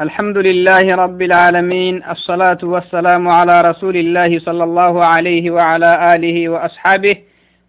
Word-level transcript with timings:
الحمد 0.00 0.38
لله 0.38 0.94
رب 0.94 1.22
العالمين 1.22 2.04
الصلاة 2.04 2.58
والسلام 2.62 3.28
على 3.28 3.60
رسول 3.60 3.96
الله 3.96 4.38
صلى 4.38 4.64
الله 4.64 5.04
عليه 5.04 5.50
وعلى 5.50 6.14
آله 6.14 6.48
وأصحابه 6.48 7.16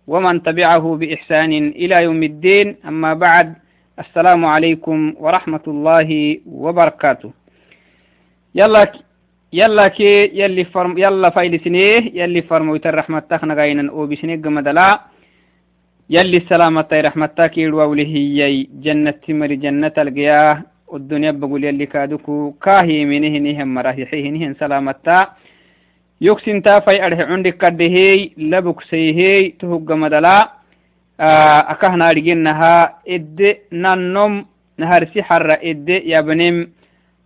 ومن 0.08 0.44
تبعه 0.44 0.96
بإحسان 0.96 1.52
إلى 1.76 2.04
يوم 2.04 2.24
الدين. 2.24 2.76
أما 2.88 3.14
بعد 3.14 3.54
السلام 4.00 4.46
عليكم 4.46 5.14
ورحمة 5.20 5.66
الله 5.68 6.40
وبركاته. 6.48 7.32
يلا 8.56 8.92
يلا 9.54 9.88
كي 9.88 10.32
يلي 10.34 10.64
فرم 10.66 10.98
يلا 10.98 11.30
فايل 11.30 11.60
سنيه 11.60 12.12
يلي 12.24 12.42
فرمو 12.42 12.76
الرحمة 12.76 13.20
تخنا 13.20 13.54
غاينا 13.54 13.92
أو 13.92 14.08
بسنيه 14.08 14.42
قمدلا 14.42 15.02
يلي 16.10 16.38
السلامة 16.38 16.82
تاكير 17.38 17.76
ووليه 17.76 18.68
جنة 18.86 19.24
مري 19.30 19.56
جنة 19.56 19.94
القياه 19.98 20.73
والدنيا 20.94 21.32
بقول 21.32 21.64
يلي 21.64 21.86
كادوكو 21.86 22.52
كاهي 22.64 23.06
منه 23.06 23.34
نهم 23.46 23.74
مراهيحيه 23.74 24.26
نهن 24.32 24.54
سلامتا. 24.62 25.20
يكسن 26.22 26.62
تافي 26.62 27.06
أرح 27.06 27.20
عندك 27.20 27.58
كدهي 27.58 28.30
لبك 28.38 28.82
سيهي 28.82 29.50
تهج 29.60 29.92
مدلا. 29.92 30.38
أكهنا 31.74 32.12
رجنها 32.12 32.76
إد 33.08 33.58
ننم 33.84 34.46
نهر 34.78 35.02
سحر 35.16 35.48
إد 35.70 35.90
يبنم 35.90 36.56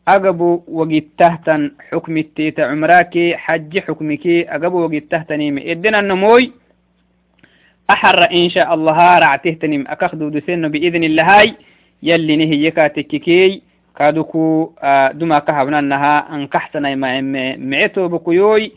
أقبو 0.08 0.64
وقت 0.68 1.04
تهتن 1.18 1.62
حكم 1.92 2.18
التيت 2.18 2.60
عمراكي 2.60 3.38
حج 3.38 3.80
حكمك 3.80 4.26
أقبو 4.28 4.78
وقت 4.86 5.04
تهتنيم 5.12 5.58
إدنا 5.58 6.00
النموي 6.00 6.52
أحر 7.90 8.20
إن 8.32 8.50
شاء 8.50 8.74
الله 8.74 9.20
رعتهتنم 9.20 9.84
أكخدو 9.88 10.30
دسن 10.30 10.68
بإذن 10.68 11.04
الله 11.04 11.24
هاي 11.40 11.56
yallini 12.02 12.48
hiyyeka 12.48 12.90
tekkikey 12.90 13.62
kaduku 13.94 14.74
dumaka 15.18 15.54
habnannaha 15.54 16.28
ankaxsanay 16.30 16.96
maeme 16.96 17.58
mice 17.58 17.90
tobokuyoy 17.90 18.70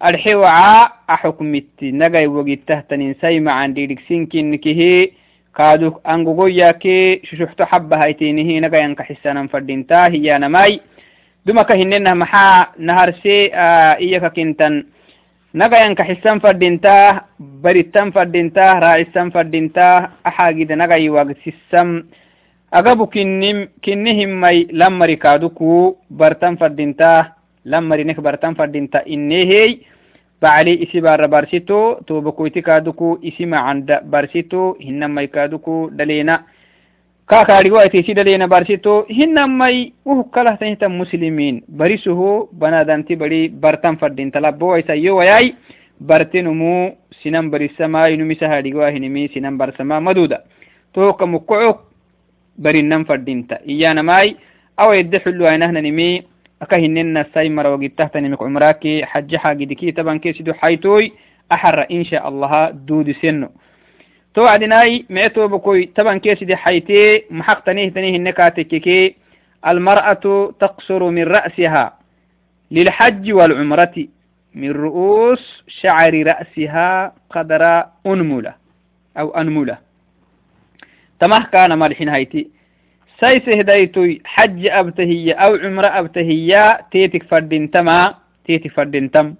alxewaca 0.00 0.92
axukmitti 1.08 1.92
nagay 1.92 2.26
wogittahtaninsay 2.26 3.40
macan 3.40 3.74
dhiidhigsinkinkihi 3.74 5.12
kaaduk 5.56 6.00
angogoyake 6.04 7.20
shushukto 7.24 7.64
xabahaitinihi 7.70 8.60
nagay 8.60 8.82
ankaxisanan 8.84 9.48
fadhintaa 9.48 10.08
hiyanamay 10.12 10.80
dumaka 11.46 11.74
hinenah 11.74 12.14
maxaa 12.14 12.68
naharse 12.76 13.36
iyaka 14.06 14.30
kintan 14.36 14.84
nagay 15.54 15.82
ankaxisan 15.88 16.40
fadhintaa 16.44 17.24
baritan 17.64 18.12
fadhintaa 18.12 18.80
raacisan 18.84 19.32
fadhintaa 19.32 20.10
axaagida 20.24 20.76
nagay 20.76 21.08
waagsisam 21.08 22.02
بريتن 22.72 22.96
فردينتا 22.96 23.02
راعسن 23.02 23.04
فردينتا 23.04 23.06
أحاجد 23.06 23.06
نجاي 23.06 23.06
وجد 23.06 23.06
سيسم 23.06 23.06
agabu 23.06 23.06
kinnim 23.06 23.68
kinnihimmai 23.80 24.68
lammari 24.72 25.16
kaaduku 25.16 25.96
bartan 26.10 26.56
fadinta 26.58 27.36
lammarinek 27.64 28.20
bartan 28.20 28.54
fadinta 28.54 29.02
innehey 29.06 29.86
bacli 30.42 30.74
isi 30.82 31.00
bara 31.00 31.28
barsito 31.28 32.00
tobakoyti 32.06 32.62
kaaduku 32.62 33.18
isi 33.22 33.46
macanda 33.46 34.00
barsito 34.02 34.76
hinamai 34.80 35.28
kaaduku 35.28 35.90
daleena 35.94 36.44
kakadigoaiti 37.26 37.98
isi 37.98 38.14
daleena 38.14 38.48
barsito 38.48 39.06
hinamai 39.08 39.92
uhukkalahtanhitan 40.04 40.92
muslimiin 40.92 41.62
barisuho 41.68 42.48
banadanti 42.52 43.16
bari 43.16 43.48
bartan 43.48 43.96
fadinta 43.96 44.40
labbowaisayyo 44.40 45.16
wayai 45.16 45.54
bartenumu 46.00 46.96
sinan 47.22 47.50
barisamai 47.50 48.16
numisa 48.16 48.48
hadigoahinimi 48.48 49.28
sinan 49.28 49.56
barsama 49.56 50.00
maduda 50.00 50.42
tohoka 50.92 51.26
mukocok 51.26 51.95
barinan 52.58 53.04
fadinta 53.04 53.58
iyanamai 53.66 54.36
awa 54.76 54.96
yedde 54.96 55.18
xullu 55.24 55.46
ainahnanim 55.46 56.22
aka 56.60 56.76
hinena 56.76 57.24
sai 57.34 57.48
marawagitahtanimik 57.48 58.38
cumraki 58.38 59.02
xaji 59.12 59.36
xagidiki 59.38 59.92
tabankesidu 59.92 60.52
xaytoy 60.60 61.12
axara 61.50 61.86
insha 61.88 62.24
allaha 62.24 62.72
duudiseno 62.72 63.48
to 64.34 64.42
wacdinai 64.42 65.04
mece 65.08 65.34
tobakoy 65.34 65.86
tabankesidi 65.94 66.54
xayte 66.64 67.24
maxaqtanihitani 67.30 68.12
hine 68.12 68.32
katekeke 68.32 69.16
المرأة 69.66 70.52
تقصر 70.60 71.10
من 71.10 71.24
رأسها 71.24 71.98
للحج 72.70 73.32
والعمرة 73.32 73.96
من 74.54 74.70
رؤوس 74.70 75.64
شعر 75.68 76.26
رأسها 76.26 77.12
قدر 77.30 77.84
أنملة 78.06 78.54
أو 79.18 79.30
أنملة 79.30 79.78
تمه 81.20 81.44
كان 81.44 81.72
مالحين 81.74 82.08
هايتي 82.08 82.48
سايس 83.21 83.49
هدايتوي 83.49 84.21
حج 84.25 84.67
أبتهية 84.67 85.33
أو 85.33 85.55
عمرة 85.55 85.87
أبتهية 85.99 86.81
تيتك 86.91 87.23
فردين 87.23 87.71
تما 87.71 88.15
تيتك 88.45 88.71
فردين 88.71 89.11
تم 89.11 89.35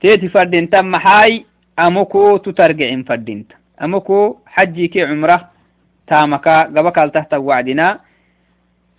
تيتك 0.00 0.26
فردين 0.30 0.70
تم 0.70 0.90
محاي 0.90 1.44
أموكو 1.78 2.36
تترجعين 2.36 3.02
فردين 3.02 3.44
أموكو 3.82 4.36
حجي 4.46 4.88
كي 4.88 5.02
عمرة 5.04 5.48
تامكا 6.06 6.62
قبكال 6.62 7.12
تحت 7.12 7.34
وعدنا 7.34 8.00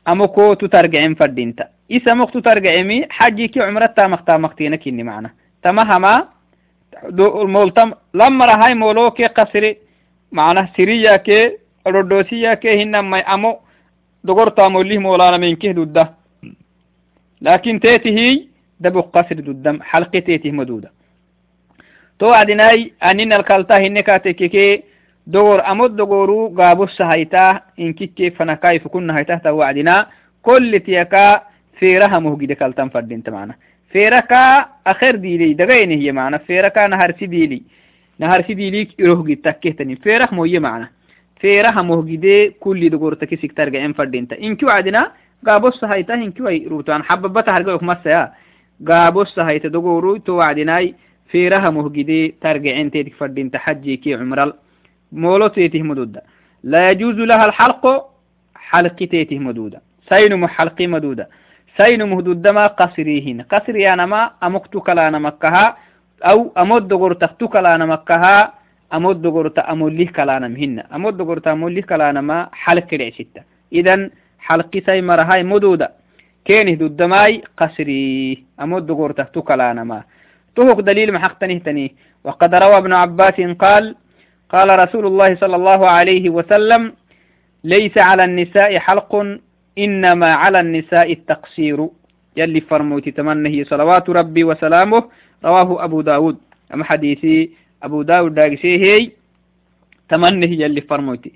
أموكو 0.07 0.53
تترجعين 0.53 1.15
فردين 1.15 1.55
تا 1.55 1.67
إسا 1.91 2.13
مك 2.13 2.31
تترجعيمي 2.33 3.05
حجي 3.09 3.47
كي 3.47 3.59
عمرة 3.61 3.85
تامك 3.85 4.21
تامك 4.27 4.53
تينك 4.57 4.87
إني 4.87 5.03
معنا 5.03 5.29
تمهما 5.63 6.27
مولتم 7.55 7.91
لما 8.13 8.45
رهاي 8.45 8.73
مولوكي 8.75 9.25
قصري 9.25 9.77
معناه 10.31 10.69
سريا 10.77 11.15
كي 11.17 11.57
أردوسية 11.86 12.54
كهنا 12.54 13.00
ما 13.00 13.18
أمو 13.18 13.58
دغرتا 14.24 14.68
موليه 14.68 14.98
مولانا 14.98 15.36
من 15.36 15.56
كه 15.56 15.72
دودة 15.72 16.10
لكن 17.42 17.80
تاتي 17.80 18.10
هي 18.18 18.46
دبو 18.80 19.00
قصر 19.00 19.34
دودم 19.40 19.82
حلقة 19.82 20.18
تاتي 20.18 20.50
مدودة 20.50 20.90
تو 22.18 22.32
عدناي 22.32 22.92
أنين 23.02 23.32
الكالتا 23.32 23.78
هنكا 23.78 24.16
تكيكي 24.16 24.82
دور 25.26 25.70
أمود 25.70 25.96
دغورو 25.96 26.54
غابو 26.58 26.84
السهيتا 26.84 27.60
إن 27.78 27.92
كيكي 27.92 28.30
فنكاي 28.30 28.78
فكنا 28.78 29.18
هيتا 29.18 29.34
تو 29.34 29.62
عدنا 29.62 30.06
كل 30.42 30.80
تيكا 30.80 31.42
فيرها 31.78 32.18
موهجي 32.18 32.46
دكالتا 32.46 32.88
فردين 32.88 33.22
تمعنا 33.22 33.54
فيركا 33.92 34.66
أخر 34.86 35.16
ديلي 35.16 35.54
دغين 35.54 35.90
هي 35.90 36.12
معنا 36.12 36.38
فيركا 36.38 36.86
نهر 36.86 37.12
سيديلي 37.18 37.62
نهر 38.18 38.42
سيديلي 38.42 38.88
روهجي 39.00 39.34
تكيتني 39.34 39.96
فيرح 39.96 40.32
مو 40.32 40.44
معنا 40.44 40.88
فيرها 41.40 41.82
مهجدة 41.82 42.54
كل 42.60 42.90
دكتور 42.90 43.14
تكيسك 43.14 43.52
ترجع 43.52 43.84
إن 43.84 43.92
فردين 43.92 44.28
تا 44.28 44.38
إن 44.42 44.56
كيو 44.56 44.68
عدنا 44.68 45.12
قابوس 45.46 45.74
صهاي 45.74 46.06
إن 46.10 46.32
كيو 46.32 46.48
أي 46.48 46.66
روتان 46.66 47.02
حبب 47.02 47.38
بتها 47.38 47.56
هرجع 47.56 47.74
أخ 47.74 47.82
مسيا 47.82 48.32
قابوس 48.88 49.28
صهاي 49.28 49.58
دكتور 49.58 50.18
تو 50.18 50.40
عدناي 50.40 50.94
فيرها 51.30 51.70
مهجدة 51.70 52.32
ترجع 52.40 52.80
إن 52.80 52.90
تيك 52.90 53.14
فردين 53.14 53.50
تا 53.50 53.58
حجي 53.58 53.96
كي 53.96 54.14
عمرال 54.14 54.52
مولو 55.12 55.46
تيته 55.46 55.82
مدودة 55.82 56.22
لا 56.64 56.90
يجوز 56.90 57.14
لها 57.14 57.44
الحلق 57.44 58.10
حلق 58.54 58.94
تيته 58.94 59.38
مدودة 59.38 59.82
سين 60.08 60.36
محلق 60.36 60.80
مدودة 60.80 61.28
سين 61.76 62.08
مهدودة 62.10 62.52
ما 62.52 62.66
قصريهن 62.66 63.42
قصري 63.42 63.92
أنا 63.92 64.06
ما 64.06 64.30
أمقتك 64.42 64.88
لا 64.88 65.08
أنا 65.08 65.18
مكها 65.18 65.76
أو 66.22 66.52
أمد 66.58 66.88
دكتور 66.88 67.12
تختك 67.14 67.56
لا 67.56 67.74
أنا 67.74 67.86
مكها 67.86 68.52
أمود 68.92 69.22
دغورتا 69.22 69.72
أموليه 69.72 70.08
كلانا 70.08 70.48
مهنة. 70.48 70.82
أمود 70.94 71.16
دغورتا 71.16 71.52
أموليه 71.52 71.82
كلانا 71.82 72.20
ما 72.20 72.48
حلق 72.52 72.94
رعشتا 72.94 73.42
إذن 73.72 74.10
حلق 74.38 74.82
ساي 74.86 75.02
مرهاي 75.02 75.42
مدودة. 75.42 75.90
كينه 76.44 76.74
دو 76.74 76.86
الدماي 76.86 77.42
قسري 77.56 78.44
أمود 78.60 78.86
دغورتا 78.86 79.22
تو 79.22 79.42
كلانا 79.42 79.84
ما. 79.84 80.02
توهق 80.56 80.80
دليل 80.80 81.12
محق 81.12 81.38
تنه 81.38 81.58
تنه 81.58 81.88
وقد 82.24 82.54
روى 82.54 82.76
ابن 82.76 82.92
عباس 82.92 83.40
قال 83.40 83.94
قال 84.50 84.78
رسول 84.78 85.06
الله 85.06 85.34
صلى 85.36 85.56
الله 85.56 85.88
عليه 85.88 86.30
وسلم 86.30 86.92
ليس 87.64 87.98
على 87.98 88.24
النساء 88.24 88.78
حلق 88.78 89.38
إنما 89.78 90.34
على 90.34 90.60
النساء 90.60 91.12
التقصير. 91.12 91.88
يلي 92.36 92.60
فرموتي 92.60 93.10
تمنه 93.10 93.64
صلوات 93.64 94.10
ربي 94.10 94.44
وسلامه 94.44 95.04
رواه 95.44 95.84
أبو 95.84 96.00
داود. 96.00 96.38
أم 96.74 96.84
حديثي 96.84 97.50
أبو 97.82 98.02
داود 98.02 98.34
داقسيه 98.34 99.10
تمنه 100.08 100.46
يلي 100.62 100.80
فرموتي 100.80 101.32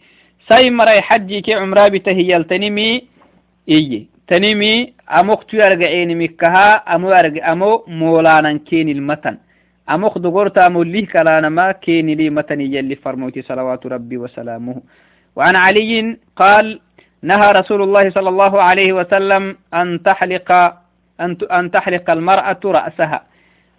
ساي 0.49 0.70
مراي 0.70 1.00
حجي 1.02 1.41
كي 1.41 1.55
عمرا 1.55 1.88
بتهي 1.88 2.37
التنمي 2.37 2.91
إيه 3.69 4.06
تنمي 4.29 4.93
أموك 5.20 5.55
يرجعين 5.55 6.11
مكها 6.19 6.67
أمو 6.94 7.11
يرجع 7.12 7.52
أمو 7.52 7.85
مولانا 7.88 8.52
كين 8.69 8.88
المتن 8.88 9.37
أموك 9.91 10.19
دقورت 10.19 10.58
أمو 10.58 10.82
ليه 10.82 11.06
كلانا 11.06 11.49
ما 11.49 11.73
كين 11.73 12.06
لي 12.19 12.31
متن 12.31 12.61
يلي 12.61 12.96
فرموتي 12.96 13.43
صلوات 13.43 13.87
ربي 13.87 14.17
وسلامه 14.19 14.76
وعن 15.37 15.56
علي 15.56 16.17
قال 16.37 16.81
نهى 17.23 17.52
رسول 17.52 17.82
الله 17.82 18.11
صلى 18.11 18.29
الله 18.29 18.62
عليه 18.62 18.93
وسلم 18.93 19.56
أن 19.75 20.02
تحلق 20.02 20.49
أن 21.58 21.70
تحلق 21.70 22.11
المرأة 22.11 22.61
رأسها 22.64 23.20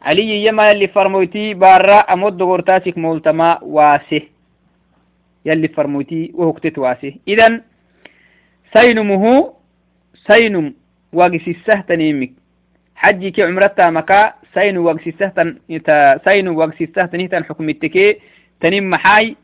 علي 0.05 0.45
يما 0.45 0.71
يلي 0.71 0.87
فرموتي 0.87 1.53
بارا 1.53 1.99
أمود 2.13 2.37
دغورتاسك 2.37 2.97
مولتما 2.97 3.59
واسه 3.63 4.21
يلي 5.45 5.67
فرموتي 5.67 6.31
وهكتت 6.33 6.77
واسه 6.77 7.13
إذن 7.27 7.61
سينمه 8.73 9.53
سينم 10.27 10.73
وقسسه 11.13 11.81
تنيمك 11.87 12.31
حجي 12.95 13.31
كي 13.31 13.43
عمرتا 13.43 13.89
مكا 13.89 14.33
سين 14.53 14.77
وقسسه 14.77 15.27
تن 15.27 15.57
سين 16.25 16.47
وقسسه 16.47 17.05
تنيه 17.05 17.29
حكم 17.49 17.69
التكي 17.69 18.17
تنيم 18.61 18.89
محاي 18.89 19.35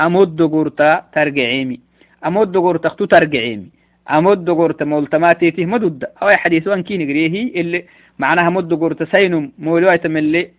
أمود 0.00 0.42
قرطة 0.42 1.04
ترجعيمي 1.12 1.80
أمود 2.26 2.56
اختو 2.86 3.04
ترجعيمي 3.04 3.77
أمود 4.10 4.50
قرطة 4.50 4.84
مولتماتيته 4.84 5.66
مدود. 5.66 6.04
أو 6.22 6.28
حديث 6.30 6.66
وان 6.68 6.82
كي 6.82 6.98
نقريه 6.98 7.60
اللي 7.60 7.84
معناها 8.18 8.50
مد 8.50 8.74
قرطة 8.74 9.04
سين 9.04 9.52
مولو 9.58 9.90
ايتم 9.90 10.16
اللي 10.16 10.50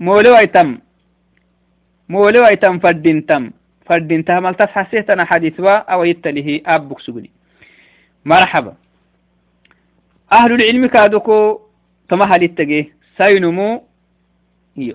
مولو 0.00 0.36
ايتم 0.36 0.78
مولو 2.08 2.46
ايتم 2.46 2.78
فردين 2.78 3.26
تم 3.26 3.50
فردين 3.86 4.24
تهم 4.24 4.46
التفحسيتنا 4.46 5.24
حديث 5.24 5.60
أو 5.60 6.04
يتله 6.04 6.60
أبوك 6.66 7.00
سجني 7.00 7.30
مرحبا. 8.24 8.74
أهل 10.32 10.52
العلم 10.52 10.86
كادوكو 10.86 11.60
تمهل 12.08 12.42
التجي 12.42 12.92
سينمو 13.16 13.82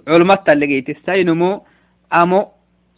علمت 0.08 0.50
اللقيت 0.50 0.98
سينمو 1.06 1.64
أمو 2.14 2.48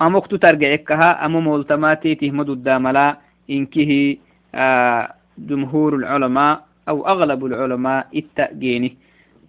أموكتو 0.01 0.35
ترجعكها 0.35 1.25
أمو 1.25 1.39
مولتماتي 1.39 2.15
تهمد 2.15 2.49
الداملا 2.49 3.17
إنكه 3.49 3.91
آه 3.91 4.30
جمهور 5.37 5.95
العلماء 5.95 6.65
أو 6.89 7.07
أغلب 7.07 7.45
العلماء 7.45 8.07
التأجيني. 8.15 8.97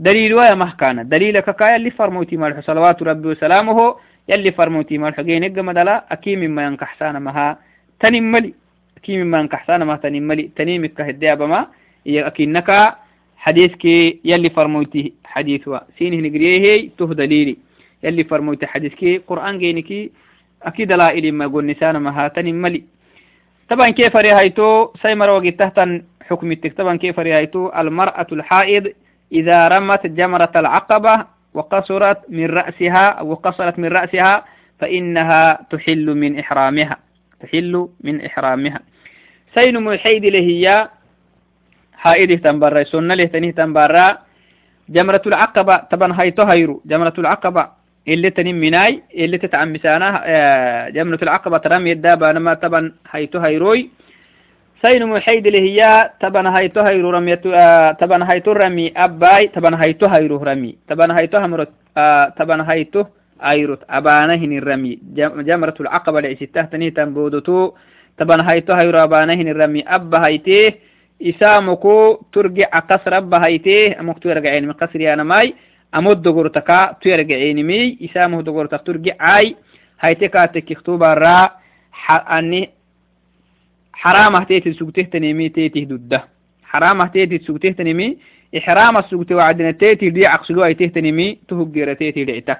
دليل 0.00 0.34
ويا 0.34 0.54
مهكانا. 0.54 1.02
دليلك 1.02 1.56
كايا 1.56 1.76
اللي 1.76 1.90
فرموتي 1.90 2.36
مالح. 2.36 2.60
صلوات 2.60 3.02
ربي 3.02 3.28
وسلامه 3.28 3.94
يلي 4.28 4.52
فرموتي 4.52 4.98
مالح. 4.98 5.20
جيني 5.20 5.48
مدلا 5.48 6.04
أكيم 6.12 6.40
مما 6.40 6.62
ينكحسان 6.66 7.22
مها 7.22 7.58
تنملي. 8.00 8.54
أكيم 8.96 9.26
مما 9.26 9.40
ينكحسان 9.40 9.86
مها 9.86 9.96
تنملي. 9.96 10.50
تنيمك 10.56 11.00
هدي 11.00 11.32
أبما 11.32 11.66
أكينك 12.06 12.94
حديثك 13.36 13.84
يلي 14.24 14.50
فرموتي 14.50 15.12
حديث 15.24 15.70
سينه 15.98 16.28
نقريه 16.28 16.90
ته 16.98 17.14
دليلي. 17.14 17.56
يلي 18.04 18.24
فرموتي 18.24 18.66
حديثك 18.66 19.22
قرآن 19.26 19.58
جينك 19.58 20.10
أكيد 20.62 20.92
لا 20.92 21.10
إلي 21.10 21.30
ما 21.30 21.46
قول 21.46 21.66
نسان 21.66 22.02
مها 22.02 22.28
تنملي. 22.28 22.82
طبعا 23.72 23.90
كيف 23.90 24.16
رهيتو؟ 24.16 24.92
سيمر 25.02 25.52
حكم 26.28 26.54
طبعا 26.54 26.96
كيف 26.96 27.18
رهيتو؟ 27.18 27.72
المرأة 27.78 28.26
الحائض 28.32 28.92
إذا 29.32 29.68
رمت 29.68 30.06
جمرة 30.06 30.52
العقبة 30.56 31.26
وقصرت 31.54 32.20
من 32.28 32.46
رأسها 32.46 33.06
أو 33.08 33.34
قصرت 33.34 33.78
من 33.78 33.88
رأسها 33.88 34.44
فإنها 34.78 35.66
تحل 35.70 36.06
من 36.14 36.38
إحرامها. 36.38 36.96
تحل 37.40 37.88
من 38.00 38.24
إحرامها. 38.24 38.80
سين 39.54 39.80
محيد 39.80 40.24
لهي 40.24 40.88
حائده 41.96 42.34
تنبرا 42.34 42.84
سنة 42.84 43.14
له 43.14 43.24
تنبرا 43.50 44.18
جمرة 44.88 45.22
العقبة. 45.26 45.76
طبعا 45.76 46.20
هيتو 46.20 46.42
هيرو 46.42 46.82
جمرة 46.86 47.14
العقبة. 47.18 47.81
اللي 48.08 48.30
تنم 48.30 48.54
مناي 48.54 49.02
اللي 49.14 49.38
تتعمسانا 49.38 50.22
آه، 50.24 50.88
جمرة 50.88 51.18
العقبة 51.22 51.58
ترمي 51.58 51.92
الدابة 51.92 52.32
نما 52.32 52.54
طبعا 52.54 52.92
هيتو 53.10 53.38
هيروي 53.38 53.90
سين 54.82 55.06
محيد 55.06 55.46
اللي 55.46 55.60
هي 55.60 56.10
طبعا 56.20 56.58
هيتو 56.58 56.80
هيرو 56.80 57.10
رمي 57.10 57.38
آه، 57.46 57.92
طبعا 57.92 58.32
هيتو 58.32 58.52
رمي 58.52 58.92
أباي 58.96 59.48
طبعا 59.48 59.84
هيتو 59.84 60.06
هيرو 60.06 60.36
رمي. 60.42 60.76
طبعا 60.88 61.18
هيتو 61.18 61.38
همرت 61.38 61.68
آه، 61.96 62.28
طبعا 62.38 62.72
هيتو 62.72 63.04
أيروت 63.42 63.82
أبانهن 63.90 64.58
الرمي 64.58 64.98
جمرة 65.48 65.74
العقبة 65.80 66.20
لعسته 66.20 66.62
تنيه 66.62 66.88
تنبودتو. 66.88 67.72
طبعا 68.18 68.50
هيتو 68.50 68.72
هيرو 68.72 68.98
أبانهن 68.98 69.48
الرمي 69.48 69.84
أبا 69.88 70.26
هيتيه 70.26 70.74
إسامكو 71.22 72.20
ترجع 72.32 72.66
قصر 72.78 73.16
أبا 73.16 73.46
هيتيه 73.46 74.00
أمك 74.00 74.18
ترجعين 74.18 74.66
من 74.66 74.72
قصر 74.72 75.00
أنا 75.12 75.22
ماي 75.22 75.54
أمود 75.94 76.22
دقورتك 76.22 76.96
ترجعين 77.02 77.66
مي 77.66 77.98
إسامه 78.04 78.42
دقورتك 78.42 78.82
ترجع 78.86 79.14
عاي 79.20 79.56
هيتك 80.00 80.50
تكتوب 80.54 81.02
الرا 81.02 81.50
أني 82.10 82.70
حرام 83.92 84.36
هتيتي 84.36 84.72
سوقته 84.72 85.02
تنمي 85.02 85.48
تيتي 85.48 85.84
دده 85.84 86.24
حرام 86.64 87.00
هتيتي 87.02 87.38
سوقته 87.38 87.70
تنمي 87.70 88.18
إحرام 88.58 88.96
السوقته 88.98 89.34
وعدنا 89.34 89.70
تيتي 89.70 90.10
دي 90.10 90.26
عقسلو 90.26 90.64
أي 90.64 90.74
تيتي 90.74 91.38
تهجر 91.48 91.94
تيتي 91.94 92.24
دعتا 92.24 92.56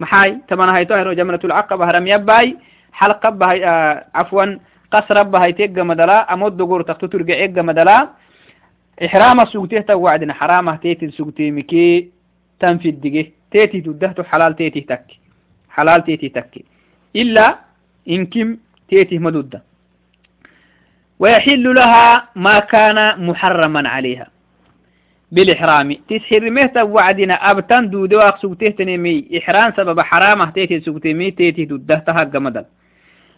محاي 0.00 0.38
تمنا 0.48 0.76
هاي 0.76 0.84
تهرو 0.84 1.12
جمرة 1.12 1.40
العقبة 1.44 1.84
هرم 1.90 2.06
يباي 2.06 2.56
حلقة 2.92 3.30
بهاي 3.30 3.66
آه 3.66 4.04
عفوا 4.14 4.58
قصر 4.90 5.16
ربها 5.16 5.44
هيتيجا 5.44 5.82
مدلا 5.82 6.34
أمود 6.34 6.56
دقور 6.56 6.82
تختو 6.82 7.06
ترجع 7.06 7.34
إيجا 7.34 7.62
مدلا 7.62 8.08
إحرام 9.04 9.44
سوقتيه 9.44 9.80
توعدنا 9.80 10.32
حرامه 10.34 10.76
تيتي 10.76 11.10
سوقتي 11.10 11.50
مكي 11.50 12.13
تنفي 12.60 12.88
الدقه 12.88 13.26
تيتي 13.50 13.80
تدهتو 13.80 14.22
حلال 14.22 14.56
تيتي 14.56 14.80
تك 14.80 15.06
حلال 15.70 16.04
تيتي 16.04 16.28
تك 16.28 16.64
إلا 17.16 17.58
إن 18.08 18.26
كم 18.26 18.56
تيتي 18.88 19.18
مدودة 19.18 19.62
ويحل 21.18 21.74
لها 21.74 22.28
ما 22.36 22.58
كان 22.58 23.26
محرما 23.26 23.88
عليها. 23.88 24.26
بالإحرام. 25.32 25.96
تسحر 26.08 26.50
مهتا 26.50 26.82
وعدنا 26.82 27.50
أبتن 27.50 27.90
دودو 27.90 28.20
أقسوتيه 28.20 28.70
تنمي 28.70 29.28
إحرام 29.38 29.72
سبب 29.76 30.00
حرامة 30.00 30.50
تيتي 30.50 30.80
سوقتي 30.80 31.14
مي. 31.14 31.30
تيتي 31.30 31.66
تدهتها 31.66 32.24
قمدل 32.24 32.64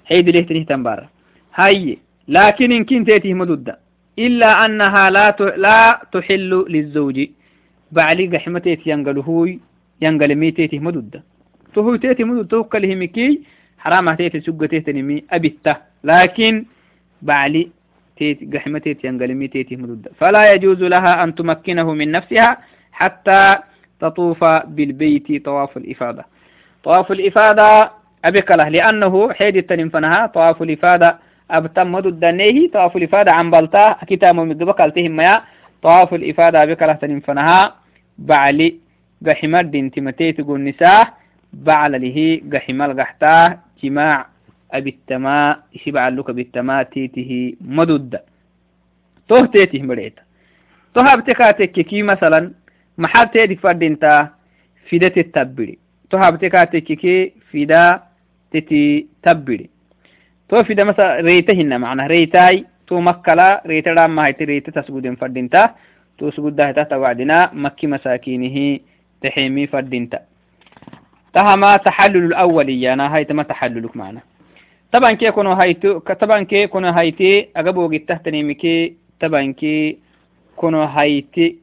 حيد 0.04 0.28
ليه 0.28 0.46
تنيه 0.46 0.66
تنبارة. 0.66 1.08
هاي. 1.54 1.98
لكن 2.28 2.72
إن 2.72 2.84
كنت 2.84 3.08
يتيه 3.08 3.34
مدودة 3.34 3.78
إلا 4.18 4.64
أنها 4.64 5.10
لا 5.10 5.36
لا 5.56 6.00
تحل 6.12 6.66
للزوج. 6.68 7.26
بعلي 7.92 8.26
قحمة 8.36 8.78
ينقل 8.86 9.18
هوي 9.18 9.60
ينقل 10.02 10.34
ميتيته 10.34 10.78
مدودة 10.78 11.22
تهو 11.74 11.96
تيتي 11.96 12.24
مدودة 12.24 12.48
توكله 12.48 12.94
مكي 12.94 13.40
حرام 13.78 14.14
تيتي 14.14 14.40
سوق 14.40 14.66
تيتي 14.66 15.02
مي 15.02 15.24
أبته 15.30 15.76
لكن 16.04 16.64
بعلي 17.22 17.68
تيت 18.16 18.54
قحمة 18.56 18.96
ينقل 19.04 19.34
ميتيته 19.34 19.76
مدودة 19.76 20.10
فلا 20.18 20.52
يجوز 20.52 20.82
لها 20.82 21.24
أن 21.24 21.34
تمكنه 21.34 21.92
من 21.94 22.10
نفسها 22.10 22.58
حتى 22.92 23.58
تطوف 24.00 24.44
بالبيت 24.44 25.44
طواف 25.44 25.76
الإفادة. 25.76 26.24
طواف 26.84 27.12
الإفادة 27.12 27.90
أبكله 28.24 28.68
لأنه 28.68 29.32
حيد 29.32 29.56
التنفنها 29.56 30.26
طواف 30.26 30.62
الإفادة 30.62 31.18
أبتم 31.50 31.92
مدو 31.92 32.08
الدنيه 32.08 32.70
طواف 32.70 32.96
الإفادة 32.96 33.32
عن 33.32 33.50
بلتا 33.50 33.96
كتاب 34.08 34.34
مقبك 34.34 34.80
التهم 34.80 35.20
يا 35.20 35.42
طواف 35.82 36.14
الإفادة 36.14 36.64
بكرة 36.64 36.92
تنفنها 36.92 37.74
بعلي 38.18 38.74
قحمر 39.26 39.62
دين 39.62 39.90
تمتيت 39.90 40.40
قول 40.40 40.64
نساء 40.64 41.14
بعل 41.52 41.92
له 42.02 42.40
قحمر 42.52 43.00
قحتاه 43.00 43.58
جماع 43.82 44.26
أبي 44.72 44.90
التماء 44.90 45.60
يشبع 45.74 46.08
لك 46.08 46.30
بالتماء 46.30 46.82
تيته 46.82 47.54
مدود 47.60 48.18
توه 49.28 49.46
تيته 49.46 49.82
مريتا. 49.82 50.22
توه 50.94 51.12
ابتكاتك 51.14 51.70
كي 51.70 52.02
مثلا 52.02 52.52
محل 52.98 53.28
تيدك 53.28 53.58
فردينتا 53.60 54.28
فيدة 54.88 55.12
التبري 55.16 55.78
توه 56.10 56.28
ابتكاتك 56.28 56.82
كي 56.82 57.32
فيدة 57.50 58.02
تتي 58.52 59.06
تبري. 59.22 59.70
تو 60.48 60.62
في 60.62 60.74
مثلا 60.74 61.20
ريتهن 61.20 61.80
معنا 61.80 62.06
ريتاي 62.06 62.64
تو 62.86 63.00
مكلا 63.00 63.62
ريت 63.66 63.88
رام 63.88 64.16
ما 64.16 64.26
هيت 64.26 64.42
ريت 64.42 64.70
تسجدين 64.70 65.16
فردينتا 65.16 65.74
تو 66.18 66.30
سجود 66.30 66.56
ده 66.56 66.70
تحت 66.72 66.92
وعدنا 66.92 67.50
مكي 67.52 67.86
مساكينه 67.86 68.80
تحيمي 69.22 69.66
فردينتا 69.66 70.20
تهما 71.34 71.76
تحلل 71.76 72.24
الأولية 72.24 72.92
أنا 72.92 73.14
هاي 73.14 73.24
تما 73.24 73.42
تحللك 73.42 73.96
معنا 73.96 74.20
طبعا 74.92 75.12
كي 75.12 75.24
يكونوا 75.26 75.54
هايتو 75.54 75.98
طبعا 75.98 76.42
كي 76.42 76.62
يكونوا 76.62 76.90
هايتي 76.90 77.48
أجابو 77.56 77.88
جت 77.88 78.08
تحت 78.08 78.28
نيمكي 78.28 78.94
طبعا 79.20 79.52
كي 79.52 79.98
كونوا 80.56 80.84
هايتي 80.84 81.56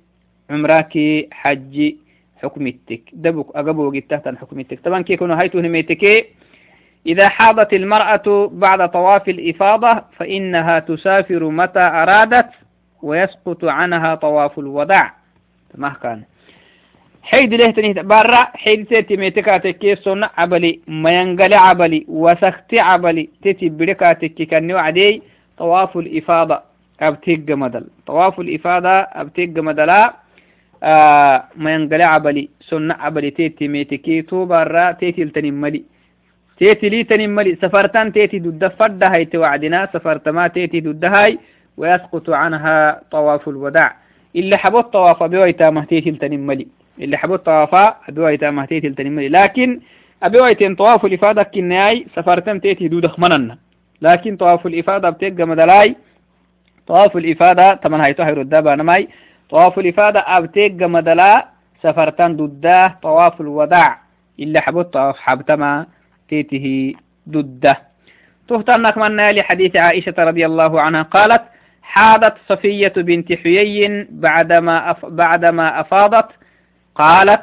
عمراكي 0.49 1.27
حجي 1.31 1.97
حكمتك 2.43 3.01
دبك 3.13 3.45
أجابو 3.55 3.91
جت 3.91 4.09
تحت 4.09 4.27
حكمتك 4.27 4.79
طبعا 4.79 5.01
كي 5.01 5.13
يكونوا 5.13 5.35
هايتو 5.35 5.59
نميتكي 5.59 6.25
إذا 7.07 7.29
حاضت 7.29 7.73
المرأة 7.73 8.49
بعد 8.53 8.89
طواف 8.91 9.29
الإفاضة 9.29 10.01
فإنها 10.17 10.79
تسافر 10.79 11.49
متى 11.49 11.79
أرادت 11.79 12.49
ويسقط 13.01 13.65
عنها 13.65 14.15
طواف 14.15 14.59
الوداع 14.59 15.13
ما 15.75 15.89
كان. 16.03 16.21
حيد 17.23 17.53
له 17.53 17.71
تنيه 17.71 18.01
برا 18.01 18.47
حيد 18.55 18.85
تيتي 18.85 19.17
ميتكا 19.17 19.57
تكي 19.57 19.95
سنة 19.95 20.29
عبلي 20.37 20.79
ما 20.87 21.21
ينقل 21.21 21.53
عبلي 21.53 22.05
وسخت 22.07 22.73
عبلي 22.73 23.29
تيتي 23.43 23.69
بركا 23.69 24.13
تكي 24.13 24.45
كان 24.45 24.71
وعدي 24.71 25.21
طواف 25.57 25.97
الإفاضة 25.97 26.59
أبتيق 27.01 27.49
مدل. 27.49 27.85
طواف 28.07 28.39
الإفاضة 28.39 28.89
أبتيق 28.89 29.49
مدلا 29.57 30.13
آه 30.83 31.43
ما 31.55 31.73
ينقل 31.73 32.01
عبلي 32.01 32.49
سنة 32.61 32.93
عبلي 32.99 33.31
تيتي 33.31 33.67
ميتكي 33.67 34.21
تو 34.21 34.45
برا 34.45 34.91
تيتي 34.91 35.23
التنملي 35.23 35.83
تيتي 36.57 36.89
لي 36.89 37.03
تنملي 37.03 37.55
سفرتان 37.61 38.13
تيتي 38.13 38.39
ضد 38.39 38.67
فد 38.67 39.03
هاي 39.03 39.25
توعدنا. 39.25 39.89
سفرت 39.93 40.29
ما 40.29 40.47
تيتي 40.47 40.81
ضد 40.81 41.05
هاي 41.05 41.39
ويسقط 41.77 42.29
عنها 42.29 43.01
طواف 43.11 43.47
الوداع. 43.49 43.95
اللي 44.35 44.57
حبوت 44.57 44.93
طواف 44.93 45.23
بويتا 45.23 45.69
مهتيت 45.69 46.07
التنملي 46.07 46.67
اللي 46.99 47.17
حبوت 47.17 47.45
طوافا 47.45 47.95
بويتا 48.09 48.51
مهتيت 48.51 48.85
التنملي 48.85 49.29
لكن 49.29 49.79
أبويتين 50.23 50.75
طواف 50.75 51.05
الإفادة 51.05 51.43
كناي 51.43 52.05
سفرتم 52.15 52.59
تيتي 52.59 52.87
دودخ 52.87 53.19
منن 53.19 53.55
لكن 54.01 54.37
طواف 54.37 54.67
الإفادة 54.67 55.09
بتيجا 55.09 55.45
مدلاي 55.45 55.95
طواف 56.87 57.17
الإفادة 57.17 57.73
تمن 57.73 58.01
هايتو 58.01 58.23
هيرو 58.23 58.41
الدابا 58.41 58.75
نماي 58.75 59.07
طواف 59.49 59.79
الإفادة 59.79 60.19
أبتيجا 60.27 60.87
مدلا 60.87 61.47
سفرتان 61.83 62.37
ضده 62.37 62.87
طواف 63.01 63.41
الوداع. 63.41 63.99
إلا 64.39 64.61
حبوت 64.61 64.93
طواف 64.93 65.19
حبتما 65.19 65.85
تيته 66.33 66.93
ضده. 67.29 67.77
تهتنك 68.47 68.97
من 68.97 69.29
لحديث 69.31 69.75
عائشة 69.75 70.13
رضي 70.17 70.45
الله 70.45 70.81
عنها. 70.81 71.01
قالت 71.01 71.41
حاضت 71.81 72.33
صفية 72.49 72.93
بنت 72.97 73.33
حيي 73.33 74.07
بعدما 74.11 74.91
أف 74.91 75.05
بعدما 75.05 75.79
أفاضت. 75.79 76.29
قالت 76.95 77.41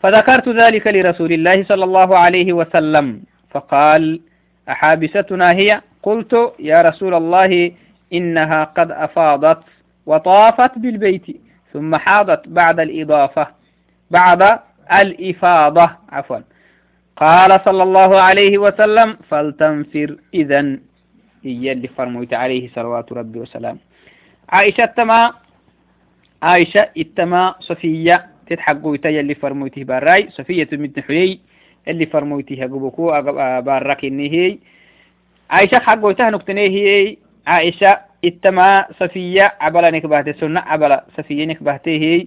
فذكرت 0.00 0.48
ذلك 0.48 0.86
لرسول 0.86 1.32
الله 1.32 1.64
صلى 1.64 1.84
الله 1.84 2.18
عليه 2.18 2.52
وسلم. 2.52 3.22
فقال 3.50 4.20
أحابستنا 4.68 5.50
هي؟ 5.52 5.80
قلت 6.02 6.52
يا 6.58 6.82
رسول 6.82 7.14
الله 7.14 7.72
إنها 8.12 8.64
قد 8.64 8.90
أفاضت 8.90 9.62
وطافت 10.06 10.78
بالبيت 10.78 11.26
ثم 11.72 11.96
حاضت 11.96 12.48
بعد 12.48 12.80
الإضافة 12.80 13.46
بعد 14.10 14.58
الإفاضة. 14.92 15.90
عفوا. 16.12 16.51
قال 17.16 17.60
صلى 17.64 17.82
الله 17.82 18.20
عليه 18.20 18.58
وسلم 18.58 19.16
فلتنفر 19.28 20.16
إذا 20.34 20.78
هي 21.44 21.72
اللي 21.72 21.88
فرموت 21.88 22.34
عليه 22.34 22.70
صلوات 22.74 23.12
ربي 23.12 23.38
وسلام 23.38 23.78
عائشة 24.48 24.84
تما 24.84 25.32
عائشة 26.42 26.88
التما 26.96 27.54
صفية 27.60 28.26
تتحقوا 28.46 28.94
يتي 28.94 29.20
اللي 29.20 29.34
فرموته 29.34 29.84
باراي 29.84 30.28
صفية 30.30 30.68
بنت 30.72 31.00
حيي 31.00 31.40
اللي 31.88 32.06
فرموته 32.06 32.62
قبوكو 32.62 33.06
بارك 33.62 34.04
هي 34.04 34.58
عائشة 35.50 35.78
حقوا 35.78 36.12
تهنكتني 36.12 36.68
هي 36.68 37.16
عائشة 37.46 37.98
التما 38.24 38.86
صفية 39.00 39.54
عبلا 39.60 39.90
نكبهته 39.90 40.32
سنة 40.32 40.60
عبلا 40.60 41.04
صفية 41.18 41.44
نكبهته 41.46 42.26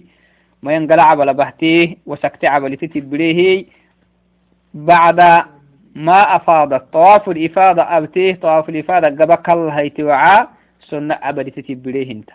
ما 0.62 0.72
ينقل 0.72 1.00
عبلا 1.00 1.32
بهته 1.32 1.96
وسكت 2.06 2.44
عبلا 2.44 2.76
تتبريه 2.76 3.64
بعد 4.76 5.20
ما 5.94 6.36
أفاضت 6.36 6.92
طواف 6.92 7.28
الإفاضة 7.28 7.82
أبتيه 7.82 8.34
طواف 8.34 8.68
الإفاضة 8.68 9.06
قبك 9.06 9.48
الله 9.50 9.80
يتوعى 9.80 10.46
سنة 10.80 11.18
أبدي 11.22 11.50
تتبريه 11.50 12.12
انت 12.12 12.30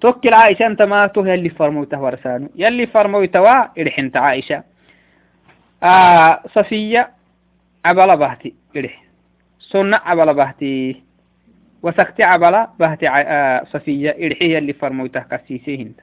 توكل 0.00 0.34
عائشة 0.34 0.66
أنت 0.66 0.82
ما 0.82 1.06
تو 1.06 1.24
يلي 1.24 1.48
فرموته 1.48 2.00
ورسانو. 2.00 2.48
يلي 2.56 2.86
فرموته 2.86 3.50
إرحنت 3.78 4.16
عائشة. 4.16 4.62
آه 5.82 6.40
صفية 6.54 7.10
عبلا 7.84 8.14
بهتي 8.14 8.54
إرح 8.76 9.02
سنة 9.60 10.00
عبلا 10.04 10.32
بهتي. 10.32 11.02
وسكت 11.82 12.20
عبلا 12.20 12.70
بهتي 12.80 13.08
آه 13.08 13.64
صفية 13.64 14.10
إرحي 14.10 14.56
يلي 14.56 14.72
فرموته 14.72 15.20
كسيسيه 15.20 15.82
انت 15.82 16.00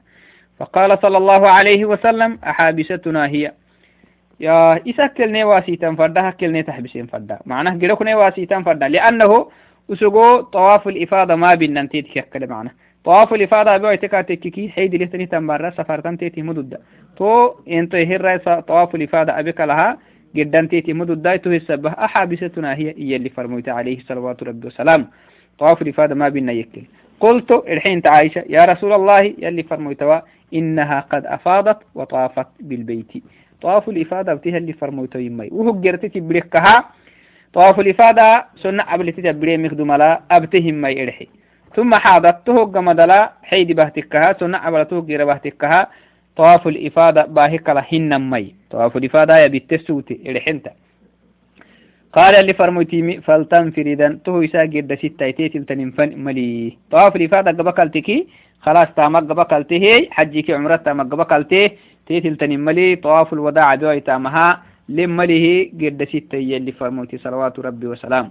فقال 0.58 0.98
صلى 1.02 1.18
الله 1.18 1.48
عليه 1.48 1.84
وسلم 1.84 2.38
أحابستنا 2.46 3.26
هي 3.26 3.52
يا 4.40 4.80
إسكل 4.90 5.32
نواسي 5.32 5.76
تنفردا 5.76 6.28
هكل 6.28 6.52
نتحبسين 6.52 7.06
فردا. 7.06 7.38
معناه 7.46 7.74
جلوك 7.74 8.02
نواسي 8.02 8.46
تنفردا 8.46 8.88
لأنه 8.88 9.46
وسقو 9.88 10.40
طواف 10.40 10.88
الإفاضة 10.88 11.34
ما 11.34 11.54
بينن 11.54 11.88
تيتك 11.88 12.16
يكل 12.16 12.46
معنا. 12.46 12.70
طواف 13.04 13.34
الإفاضة 13.34 13.74
أبو 13.74 13.86
اعتكا 13.86 14.20
تككي 14.22 14.68
حيد 14.68 14.94
لتني 14.94 15.26
تنبرا 15.26 15.70
سفرتن 15.70 16.18
تيتي 16.18 16.42
مدودة. 16.42 16.80
تو 17.16 17.54
انت 17.68 17.94
هر 17.94 18.36
طواف 18.60 18.94
الإفاضة 18.94 19.38
أبك 19.38 19.60
لها 19.60 19.98
جدا 20.36 20.68
تيتي 20.70 20.92
مدودة. 20.92 21.36
تو 21.36 21.50
السبه 21.50 21.90
أحابستنا 21.90 22.74
هي 22.74 22.94
إيا 22.98 23.16
اللي 23.16 23.28
فرموت 23.28 23.68
عليه 23.68 23.98
صلوات 23.98 24.42
ربي 24.42 24.66
وسلام 24.66 25.06
طواف 25.58 25.82
الإفاضة 25.82 26.14
ما 26.14 26.28
بينن 26.28 26.50
يكل. 26.50 26.82
قلت 27.20 27.50
الحين 27.52 28.02
عائشة 28.06 28.44
يا 28.48 28.64
رسول 28.64 28.92
الله 28.92 29.20
يلي 29.20 29.62
فرموتوا 29.62 30.20
إنها 30.54 31.00
قد 31.00 31.26
أفاضت 31.26 31.78
وطافت 31.94 32.46
بالبيت. 32.60 33.12
طواف 33.62 33.88
الإفادة 33.88 34.34
بتها 34.34 34.56
اللي 34.56 34.72
فرموتو 34.72 35.18
يمي 35.18 35.48
وهو 35.52 35.72
جرتي 35.80 36.08
تبريكها 36.08 36.84
طواف 37.54 37.80
الإفادة 37.80 38.46
سنة 38.62 38.82
قبل 38.82 39.12
تتبري 39.12 39.56
مخدوم 39.58 39.92
لا 39.92 40.20
أبتهم 40.30 40.74
ما 40.74 40.90
يرحي 40.90 41.28
ثم 41.76 41.94
حاضت 41.94 42.36
تهج 42.46 42.76
مدلا 42.76 43.32
حيد 43.42 43.72
بهتكها 43.72 44.32
سنة 44.40 44.58
قبل 44.58 44.84
تهجر 44.84 45.24
بهتكها 45.24 45.88
طواف 46.36 46.68
الإفادة 46.68 47.26
باهك 47.26 47.68
لهن 47.68 48.30
مي 48.30 48.54
طواف 48.70 48.96
الإفادة 48.96 49.38
يبتسوتي 49.44 50.16
إرحنتا 50.30 50.72
قال 52.12 52.34
اللي 52.34 52.54
فرموتي 52.54 53.20
فلتنفر 53.20 53.82
إذا 53.82 54.18
تهو 54.24 54.42
يساقر 54.42 54.80
دا 54.80 54.96
ستة 54.96 55.30
تيتل 55.30 55.64
تنفن 55.64 56.10
ملي. 56.24 56.76
طواف 56.90 57.16
الإفادة 57.16 57.50
قبقلتكي 57.50 58.26
خلاص 58.60 58.88
تامك 58.96 59.22
قبقلته 59.30 60.08
حجك 60.10 60.50
عمرت 60.50 60.84
تامك 60.84 61.12
قبقلته 61.12 61.70
تيتل 62.10 62.36
تنملي 62.36 62.96
طواف 62.96 63.32
الوداع 63.32 63.74
بوي 63.74 64.00
تامها 64.00 64.62
لمله 64.88 65.70
قد 65.80 66.08
ستة 66.12 66.38
يلي 66.38 66.72
فرموتي 66.72 67.18
صلوات 67.18 67.58
ربي 67.58 67.86
وسلام 67.86 68.30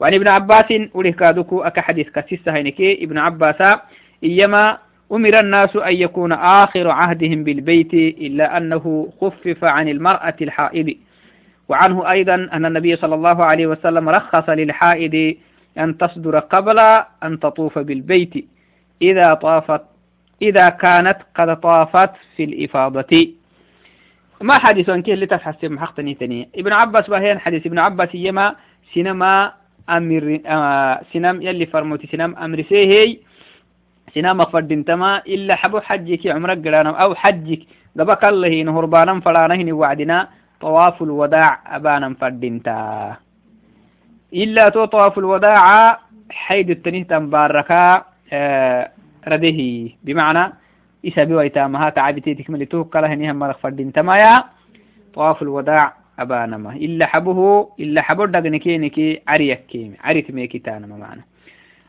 وعن 0.00 0.14
ابن 0.14 0.28
عباس 0.28 0.64
أوليه 0.94 1.12
كادوكو 1.12 1.62
أكا 1.62 1.80
حديث 1.80 2.08
كسيسة 2.08 2.52
هينكي. 2.52 3.04
ابن 3.04 3.18
عباس 3.18 3.78
إيما 4.24 4.78
أمر 5.12 5.40
الناس 5.40 5.76
أن 5.76 5.94
يكون 5.94 6.32
آخر 6.32 6.88
عهدهم 6.90 7.44
بالبيت 7.44 7.94
إلا 7.94 8.56
أنه 8.56 9.08
خفف 9.20 9.64
عن 9.64 9.88
المرأة 9.88 10.36
الحائض. 10.42 10.94
وعنه 11.68 12.10
أيضا 12.10 12.34
أن 12.34 12.66
النبي 12.66 12.96
صلى 12.96 13.14
الله 13.14 13.44
عليه 13.44 13.66
وسلم 13.66 14.08
رخص 14.08 14.48
للحائض 14.48 15.34
أن 15.78 15.98
تصدر 15.98 16.38
قبل 16.38 16.78
أن 17.24 17.40
تطوف 17.40 17.78
بالبيت. 17.78 18.34
إذا 19.02 19.34
طافت 19.34 19.91
إذا 20.42 20.68
كانت 20.68 21.18
قد 21.34 21.60
طافت 21.60 22.10
في 22.36 22.44
الإفاضة. 22.44 23.28
ما 24.40 24.58
حديث 24.58 24.90
كيه 24.90 25.14
اللي 25.14 25.26
تحسب 25.26 25.70
محقتني 25.70 26.14
تاني 26.14 26.48
ابن 26.56 26.72
عباس 26.72 27.10
بهين 27.10 27.38
حديث. 27.38 27.66
ابن 27.66 27.78
عباس 27.78 28.08
يما 28.14 28.56
سينما 28.94 29.52
أمر 29.90 30.40
آه 30.46 31.00
سينام 31.12 31.42
يلي 31.42 31.66
فرموتي 31.66 32.06
سينام 32.06 32.36
أمر 32.36 32.64
سيهي. 32.68 33.18
سينما 34.14 34.44
فرد 34.44 34.84
تما 34.84 35.22
إلا 35.26 35.54
حبو 35.54 35.80
حجك 35.80 36.26
عمرك 36.26 36.68
قرانا 36.68 36.90
أو 36.90 37.14
حجك 37.14 37.60
قبك 37.98 38.24
الله 38.24 38.62
نهربانا 38.62 39.20
فلانا 39.20 39.74
وعدنا. 39.74 40.28
طواف 40.60 41.02
الوداع 41.02 41.76
أبانا 41.76 42.14
فردنتا 42.20 43.16
إلا 44.34 44.68
تو 44.68 44.84
طواف 44.84 45.18
الوداع 45.18 45.98
حيد 46.30 46.70
التنيه 46.70 47.02
تنباركا. 47.02 48.04
آه 48.32 48.90
رده. 49.28 49.88
بمعنى 50.04 50.52
إسا 51.06 51.24
بويتامها 51.24 51.90
تعبتي 51.90 52.34
تكمل 52.34 52.66
توكله 52.66 53.06
هنيها 53.14 53.32
مرخ 53.32 53.58
فردين. 53.58 53.92
تمايا 53.92 54.44
طواف 55.14 55.42
الوداع 55.42 55.92
أبانما 56.18 56.72
إلا 56.72 57.06
حبه 57.06 57.68
إلا 57.80 58.02
حبه 58.02 58.26
دقنكينكي 58.26 59.20
عريك 59.28 59.66
كيمي 59.66 59.96
عريت 60.04 60.30
ميكي 60.30 60.58
تانما 60.58 60.96
معنا 60.96 61.22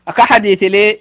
أكا 0.08 0.22
حديث 0.24 0.62
لي 0.62 0.98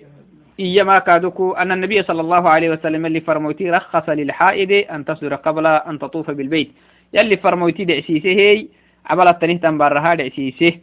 إيما 0.59 0.99
كادوكو 0.99 1.51
أن 1.51 1.71
النبي 1.71 2.03
صلى 2.03 2.21
الله 2.21 2.49
عليه 2.49 2.69
وسلم 2.69 3.05
اللي 3.05 3.21
فرموتي 3.21 3.71
رخص 3.71 4.09
للحائد 4.09 4.71
أن 4.71 5.05
تصدر 5.05 5.35
قبل 5.35 5.65
أن 5.67 5.99
تطوف 5.99 6.31
بالبيت. 6.31 6.71
يلي 7.13 7.37
فرموتي 7.37 7.85
دعسيسه 7.85 8.29
هي 8.29 8.67
عبل 9.05 9.27
التنيه 9.27 9.57
تنبرها 9.57 10.15
دعسيسه 10.15 10.73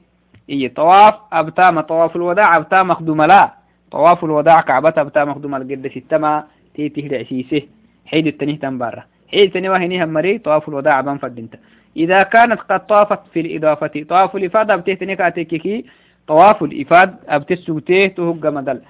إي 0.51 0.69
طواف 0.69 1.15
أبتام 1.33 1.81
طواف 1.81 2.17
الوداع 2.17 2.57
أبتام 2.57 2.89
مخدوم 2.89 3.23
لا. 3.23 3.60
طواف 3.91 4.25
الوداع 4.25 4.61
كعبة 4.61 4.91
بتا 4.91 5.25
مخدوم 5.25 5.55
القد 5.55 5.91
ستما 5.95 6.45
تيته 6.75 7.09
دعسيسه 7.09 7.63
حيد 8.07 8.27
التنيه 8.27 8.59
تنبارة 8.59 9.05
حيد 9.33 9.53
تنيه 9.53 9.77
هنيها 9.77 10.07
مري 10.07 10.39
طواف 10.39 10.69
الوداع 10.69 11.01
بان 11.01 11.19
فدنت. 11.19 11.55
إذا 11.97 12.23
كانت 12.23 12.61
قد 12.61 12.87
طافت 12.87 13.21
في 13.33 13.41
الإضافة 13.41 14.05
طواف 14.09 14.37
الإفادة 14.37 14.75
أبتهتني 14.75 15.17
كاتيكي 15.17 15.85
طواف 16.29 16.63
الإفاد 16.63 17.17
أبتسوته 17.29 18.07
تهج 18.07 18.47
مدل. 18.47 18.81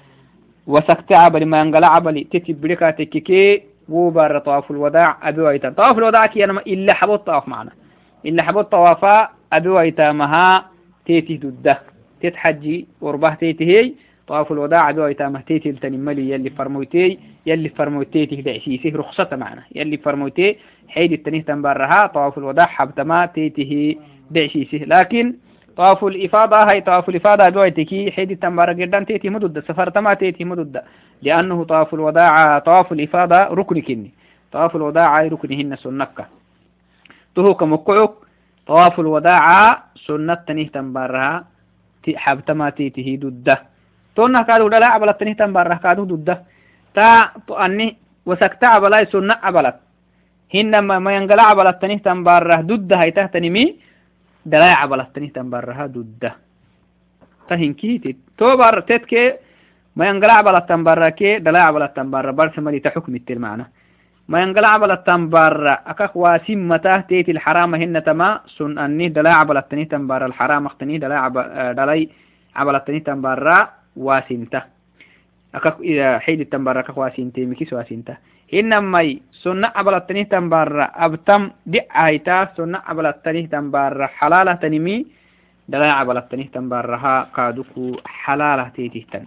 وسكت 0.67 1.13
عبل 1.13 1.47
ما 1.47 1.61
ينقل 1.61 1.85
عبل 1.85 2.25
تتبري 2.25 2.77
كاتيكي 2.77 3.63
وبار 3.89 4.39
طواف 4.39 4.71
الوداع 4.71 5.19
أبي 5.23 5.41
ويتا. 5.41 5.71
طواف 5.71 5.99
الوداع 5.99 6.27
كي 6.27 6.45
أنا 6.45 6.61
إلا 6.61 6.93
حبوت 6.95 7.27
طواف 7.27 7.49
معنا. 7.49 7.71
إلا 8.27 8.43
حبوت 8.43 8.73
طوافا 8.73 9.29
أبي 9.53 9.69
ويتا 9.69 10.13
مها 10.13 10.65
تيتي 11.07 11.37
ضده 11.37 11.79
تتحجي 12.23 12.87
تيتي 13.41 13.67
هي 13.67 13.93
طواف 14.31 14.53
الوداع 14.53 14.91
دو 14.91 15.07
ايتا 15.07 15.29
مهتيتي 15.29 15.71
التنملي 15.71 16.31
يلي 16.31 16.51
فرموتي 16.51 17.19
يلي 17.47 17.69
فرموتي 17.69 18.27
تهدع 18.27 18.59
سيسه 18.59 18.97
رخصة 18.99 19.37
معنا. 19.37 19.63
يلي 19.75 19.97
فرموتي 19.97 20.57
حيد 20.89 21.13
التنيه 21.13 21.43
تنبرها 21.43 22.07
طواف 22.07 22.39
الوداع 22.39 22.67
حبتما 22.67 23.27
تيته 23.27 23.97
دعشيسه 24.31 24.79
لكن 24.79 25.35
طواف 25.77 26.05
الإفاضة 26.05 26.57
هاي 26.57 26.81
طواف 26.81 27.09
الإفاضة 27.09 27.49
بويتكي 27.49 28.11
حيد 28.11 28.31
التنبار 28.31 28.73
جدا 28.73 29.05
تيتي 29.05 29.31
مدد 29.31 29.59
سفر 29.69 29.91
تما 29.91 30.15
تيتي 30.15 30.45
مدد 30.45 30.83
لأنه 31.23 31.65
طواف 31.65 31.95
الوداع 31.95 32.59
طواف 32.59 32.93
الإفاضة 32.93 33.43
ركن 33.43 33.81
كني. 33.81 34.11
طواف 34.53 34.77
الوداع 34.77 35.23
ركنهن 35.23 35.77
سنكة. 35.77 36.27
تهو 37.35 37.55
كمقعك 37.55 38.13
طواف 38.67 39.01
الوداع 39.01 39.83
سنة 40.07 40.35
تنيه 40.35 40.69
تنبارها 40.69 41.45
حبتما 42.17 42.71
ددة 44.17 44.17
تونا 44.17 44.43
كادو 44.43 44.69
دلا 44.69 44.87
عبلت 44.87 45.21
تنيه 45.21 45.33
تنبارها 45.33 45.75
كادو 45.75 46.05
ددة 46.05 46.43
تا 46.95 47.31
أني 47.51 47.97
وسكتا 48.27 48.67
عبلاي 48.67 49.07
سنة 49.07 49.37
عبلت 49.43 49.77
هنما 50.55 50.99
ما 50.99 51.17
ينقلع 51.17 51.43
عبلت 51.43 51.83
تنيه 51.83 51.99
تنبارها 51.99 52.61
ددة 52.61 52.97
هاي 53.01 53.11
تهتني 53.11 53.51
مي 53.51 53.77
دلاي 54.47 54.71
عبلتني 54.71 55.29
تنبرها 55.29 55.87
دودة 55.87 56.37
تهنكي 57.49 58.17
تو 58.39 58.57
بار 58.57 58.81
تتك 58.81 59.41
ما 59.97 60.09
ينقلع 60.09 60.33
عبلت 60.33 60.69
تنبرك 60.69 61.23
دلاي 61.23 61.63
عبلت 61.63 61.97
تنبر 61.97 62.31
برس 62.31 62.59
ملي 62.59 62.81
تحكم 62.81 63.15
التل 63.15 63.39
معنا 63.39 63.67
ما 64.29 64.43
ينقلع 64.43 64.69
عبلت 64.69 65.07
تنبر 65.07 65.73
أكاك 65.87 66.17
واسم 66.17 66.69
متاه 66.69 67.01
تيت 67.01 67.29
الحرام 67.29 67.75
هن 67.75 68.05
تما 68.05 68.41
سن 68.57 68.79
أني 68.79 69.09
دلاي 69.09 69.33
عبلتني 69.33 69.85
تنبر 69.85 70.27
الحرام 70.27 70.67
اختني 70.67 70.99
دلاي 70.99 71.19
عب 71.19 71.37
دلاي 71.77 72.09
عبلتني 72.57 73.01
تنبر 73.01 73.41
واسنته 73.49 73.80
واسنتا. 73.97 74.63
أكاك 75.55 75.77
إذا 75.81 76.19
حيد 76.19 76.41
التنبار 76.41 76.81
أكاك 76.81 76.99
واسنتا 76.99 77.41
مكيس 77.43 77.73
واسنتا. 77.73 78.17
إنما 78.55 79.17
سنة 79.33 79.73
أبل 79.77 79.95
التنيه 79.95 80.23
تنبار 80.23 80.91
أبتم 80.95 81.51
دعايتا 81.67 82.49
سنة 82.57 82.83
أبل 82.87 83.07
التنيه 83.07 83.47
تنبار 83.47 84.07
حلالة 84.07 84.55
تنمي 84.55 85.07
دلا 85.69 86.03
أبل 86.03 86.17
التنيه 86.17 86.51
تنبارها 86.51 87.31
قادوكو 87.35 87.97
حلالة 88.07 88.69
تيتيهتن 88.69 89.25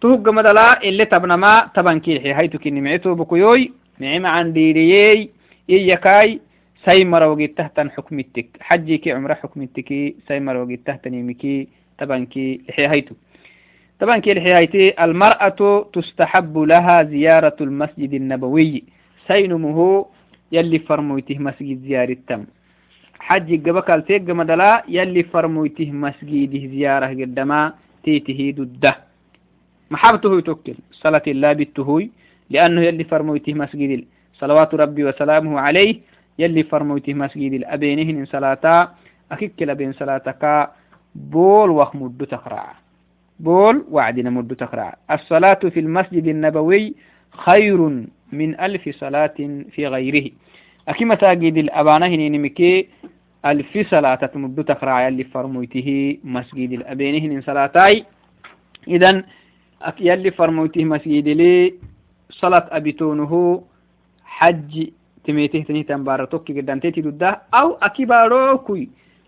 تهج 0.00 0.28
مدلا 0.28 0.82
اللي 0.82 1.04
تبنما 1.04 1.70
تبن 1.74 2.00
كيحي 2.00 2.34
هيتو 2.34 2.58
كي 2.58 2.70
نمعتو 2.70 3.14
بكيوي 3.14 3.72
نعم 3.98 4.26
عن 4.26 4.52
ديريي 4.52 5.30
إيكاي 5.70 6.40
سي 6.84 7.04
مروغي 7.04 7.46
تهتن 7.46 7.90
حكمتك. 7.90 8.48
حجيكي 8.60 9.12
عمره 9.12 9.34
حكمتك 9.34 9.88
سي 10.28 10.40
مروغي 10.40 10.76
تهتن 10.76 11.14
يميكي 11.14 11.68
تبنكي 11.98 12.60
هيتو 12.78 13.14
طبعا 14.00 14.18
كي 14.18 14.32
الحيايتي 14.32 15.04
المرأة 15.04 15.86
تستحب 15.92 16.58
لها 16.58 17.02
زيارة 17.02 17.56
المسجد 17.60 18.12
النبوي. 18.14 18.84
سينمه 19.28 20.06
يلي 20.52 20.78
فرمويته 20.78 21.38
مسجد 21.38 21.82
زيارة 21.86 22.12
التم 22.12 22.44
حج 23.18 23.68
قبك 23.68 23.90
التيق 23.90 24.22
مدلا 24.30 24.82
يلي 24.88 25.22
فرمويته 25.22 25.92
مسجد 25.92 26.52
زيارة 26.70 27.06
قدما 27.06 27.72
تيته 28.04 28.54
ضده. 28.58 28.94
محبته 29.90 30.40
توكل 30.40 30.74
صلاة 30.92 31.22
الله 31.26 31.52
بالتهوي 31.52 32.10
لأنه 32.50 32.80
يلي 32.80 33.04
فرمويته 33.04 33.54
مسجد 33.54 34.04
صلوات 34.40 34.74
ربي 34.74 35.04
وسلامه 35.04 35.60
عليه 35.60 36.00
يلي 36.38 36.62
فرمويته 36.62 37.14
مسجد 37.14 37.52
الأبينهن 37.52 38.26
صلاة 38.26 38.90
أكيك 39.32 39.62
لبين 39.62 39.92
صلاتك 39.92 40.70
بول 41.14 41.70
وخمد 41.70 42.26
تقرأ. 42.30 42.83
بول 43.40 43.84
وعدنا 43.90 44.30
مد 44.30 44.56
تقرأ. 44.56 44.92
الصلاة 45.10 45.54
في 45.54 45.80
المسجد 45.80 46.26
النبوي 46.26 46.94
خير 47.30 47.78
من 48.32 48.60
ألف 48.60 48.88
صلاة 48.88 49.34
في 49.70 49.86
غيره. 49.86 50.30
أكي 50.88 51.04
مساجد 51.04 51.56
الأبانة 51.56 52.28
نمكي 52.28 52.88
ألف 53.46 53.90
صلاة 53.90 54.30
مد 54.34 54.64
تقرأ 54.64 55.00
يلي 55.00 55.24
فرمويته 55.24 56.18
مسجد 56.24 56.72
الأبين 56.72 57.14
هن 57.22 57.42
صلاتاي. 57.42 58.04
إذن 58.88 59.24
يلي 60.00 60.30
فرمويته 60.30 60.84
مسجد 60.84 61.28
لي 61.28 61.74
صلاة 62.30 62.66
أبيتونه 62.70 63.62
حج 64.24 64.88
تميته 65.24 65.60
تنيه 65.68 65.82
تنبارتوك 65.82 66.52
قدام 66.52 66.78
تيتي 66.78 67.12
أو 67.54 67.78
أكي 67.82 68.04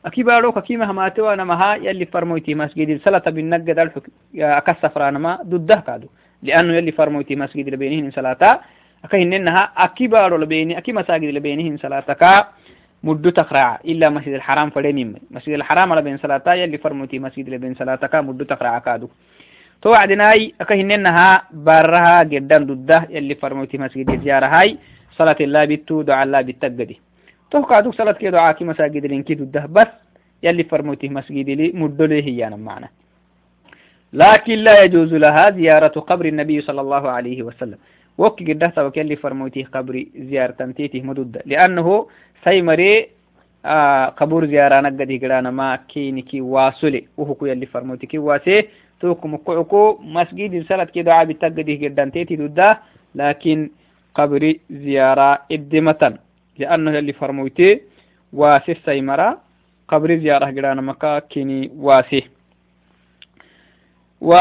أكيد 0.07 0.25
بارو 0.27 0.53
كيما 0.53 0.91
هما 0.91 1.09
توا 1.09 1.33
أنا 1.35 1.45
مها 1.45 1.75
يلي 1.75 2.07
فرمويتي 2.07 2.55
مسجد 2.55 3.01
سلة 3.05 3.19
بالنجد 3.19 3.79
الحك 3.79 4.03
يا 4.35 4.59
أكاس 4.59 4.87
فرانا 4.87 5.19
ما 5.19 5.39
ضده 5.47 5.83
كادو. 5.87 6.09
لأنه 6.43 6.73
يلي 6.75 6.93
فرمويتي 6.93 7.37
مسجد 7.37 7.69
لبينهن 7.69 8.11
سلة 8.11 8.61
أكيد 9.05 9.33
إنها 9.35 9.73
أكيد 9.77 10.11
بارو 10.11 10.37
لبيني 10.37 10.79
أكيد 10.79 10.95
مساجد 10.95 11.25
لبينهن 11.25 11.77
سلة 11.79 12.01
كا 12.01 12.47
مدة 13.03 13.31
تقرع. 13.31 13.81
إلا 13.85 14.11
مسجد 14.11 14.33
الحرام 14.33 14.71
فلمين 14.71 15.15
مسجد 15.31 15.55
الحرام 15.55 15.93
على 15.93 16.03
بين 16.03 16.19
سلة 16.19 16.55
يلي 16.55 16.79
فرمويتي 16.79 17.19
مسجد 17.19 17.49
لبين 17.49 17.75
سلة 17.75 17.97
كا 17.97 18.21
مدة 18.21 18.45
تقرع 18.45 18.79
كادو. 18.79 19.09
توعدناي 19.83 20.55
أكيد 20.61 20.91
إنها 20.91 21.43
برها 21.53 22.23
جدا 22.23 22.59
ضده 22.59 23.07
يلي 23.11 23.35
فرمويتي 23.35 23.79
مسجد 23.79 24.23
زيارة 24.25 24.47
هاي. 24.47 24.79
صلاة 25.17 25.37
الله 25.41 25.65
بتو 25.65 26.03
دعاء 26.03 26.25
الله 26.25 26.41
بتجدي 26.41 27.01
كده 28.21 28.41
عاكي 28.41 28.65
مساجد 28.65 29.07
لينكي 29.07 29.35
ده 29.35 29.67
بس 29.67 29.87
يلي 30.43 30.65
فرموته 30.65 31.09
مسجد 31.09 31.51
لي 31.51 31.73
مدله 31.75 32.21
هي 32.21 32.51
معنى 32.51 32.91
لكن 34.13 34.55
لا 34.55 34.83
يجوز 34.83 35.15
لها 35.15 35.51
زيارة 35.51 36.01
قبر 36.01 36.25
النبي 36.25 36.61
صلى 36.61 36.81
الله 36.81 37.09
عليه 37.09 37.43
وسلم. 37.43 37.79
وكي 38.19 38.53
قده 38.53 38.69
توك 38.69 38.97
يلي 38.97 39.17
فرموته 39.17 39.65
قبر 39.73 40.05
زيارة 40.17 40.73
تيته 40.77 41.03
مدد. 41.03 41.43
لأنه 41.47 42.07
سيمري 42.45 43.09
آه 43.65 44.07
قبور 44.07 44.47
زيارة 44.47 44.81
نقده 44.81 45.19
قرانا 45.23 45.51
ما 45.51 45.77
كينكي 45.77 46.41
واسولي. 46.41 47.05
وهو 47.17 47.47
يلي 47.47 47.67
فرموتك 47.67 48.15
واسي. 48.15 48.69
توكم 49.01 49.35
مقعكو 49.35 49.99
مسجد 50.03 50.67
صلاة 50.69 50.85
كده 50.85 51.15
عابي 51.15 51.35
تقده 51.35 51.75
قدان 51.89 52.13
تيتي 52.13 52.37
دده 52.37 52.79
لكن 53.15 53.71
قبر 54.15 54.55
زيارة 54.71 55.39
إدمة. 55.53 56.19
لأنه 56.59 56.91
يلي 56.91 57.13
فرمويتي 57.13 57.81
واسي 58.33 58.73
السيمرة. 58.73 59.39
قبر 59.89 60.17
زيارة 60.17 60.47
قرانا 60.47 60.81
مكا 60.83 61.19
كيني 61.19 61.71
واسي. 61.77 62.23
و 64.21 64.33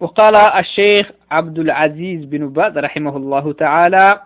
وقال 0.00 0.34
الشيخ 0.34 1.10
عبد 1.30 1.58
العزيز 1.58 2.24
بن 2.24 2.48
باز 2.48 2.78
رحمه 2.78 3.16
الله 3.16 3.52
تعالى 3.52 4.20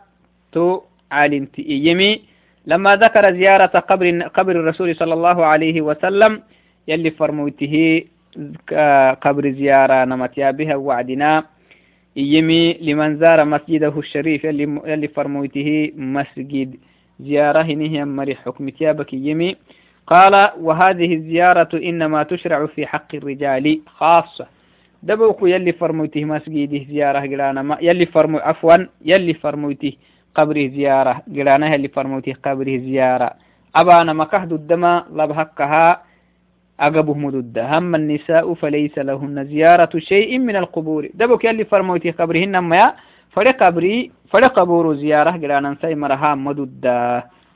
تو 0.53 0.81
عالمت 1.13 1.59
يمي 1.59 2.23
لما 2.67 2.97
ذكر 2.97 3.33
زيارة 3.33 3.79
قبر 3.79 4.23
قبر 4.23 4.53
الرسول 4.61 4.97
صلى 4.97 5.15
الله 5.15 5.45
عليه 5.45 5.81
وسلم 5.81 6.43
يلي 6.89 7.11
فرموته 7.11 8.05
قبر 9.25 9.45
زيارة 9.51 10.05
نمت 10.05 10.41
بها 10.41 10.77
وعدنا 10.77 11.45
يمي 12.17 12.73
لمن 12.73 13.19
زار 13.19 13.45
مسجده 13.45 13.95
الشريف 13.99 14.45
يلي, 14.45 14.81
يلي 14.87 15.09
فرموته 15.09 15.93
مسجد 15.97 16.77
زيارة 17.21 17.63
هي 17.63 18.05
مري 18.05 18.35
حكم 18.35 18.69
تيابك 18.69 19.15
يمي. 19.15 19.57
قال 20.07 20.51
وهذه 20.61 21.15
الزيارة 21.15 21.69
إنما 21.75 22.23
تشرع 22.23 22.67
في 22.67 22.87
حق 22.87 23.15
الرجال. 23.15 23.81
خاصة. 23.87 24.47
دبوك 25.03 25.39
يلي 25.43 25.73
فرموته 25.73 26.25
مسجده 26.25 26.85
زيارة 26.89 27.19
قرانا 27.19 27.63
ما 27.63 27.79
يلي 27.81 28.07
فرمو 28.07 28.39
عفوا 28.39 28.77
يلي 29.05 29.35
فرموته 29.35 29.93
قبره 30.35 30.69
زيارة. 30.69 31.23
قرانا 31.37 31.75
يلي 31.75 31.89
فرموته 31.89 32.35
قبره 32.45 32.77
زيارة. 32.79 33.31
أبانا 33.77 34.13
مكهد 34.13 34.53
الدم 34.53 35.01
لبهكها 35.13 36.03
أقبه 36.81 37.15
مدد. 37.15 37.59
هم 37.59 37.95
النساء 37.95 38.55
فليس 38.55 38.99
لهن 38.99 39.45
زيارة 39.45 39.99
شيء 39.99 40.39
من 40.39 40.57
القبور. 40.57 41.09
دبوك 41.15 41.45
يلي 41.45 41.65
فرموته 41.65 42.11
قبرهن 42.11 42.59
ما 42.59 42.95
فلقبري 43.31 44.11
فلقبور 44.31 44.95
زيارة 44.95 45.31
قرانا 45.31 45.77
سيمرها 45.83 46.35
مدد 46.35 46.85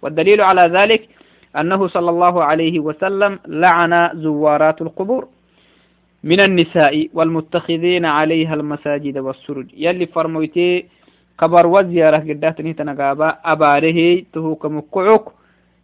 والدليل 0.02 0.40
على 0.40 0.62
ذلك 0.76 1.09
أنه 1.56 1.88
صلى 1.88 2.11
الله 2.11 2.44
عليه 2.44 2.80
وسلم 2.80 3.38
لعن 3.46 3.92
زوارات 4.14 4.83
القبور 4.83 5.28
من 6.24 6.40
النساء 6.40 7.09
والمتخذين 7.14 8.04
عليها 8.04 8.54
المساجد 8.54 9.18
والسرج. 9.18 9.66
يلي 9.76 10.06
فرمويتي 10.06 10.85
قبر 11.38 11.66
وزيارة 11.66 12.16
قداتني 12.28 12.72
تنقابا 12.72 13.28
أباره 13.44 14.22
تهوك 14.33 14.66
مقعوك 14.66 15.33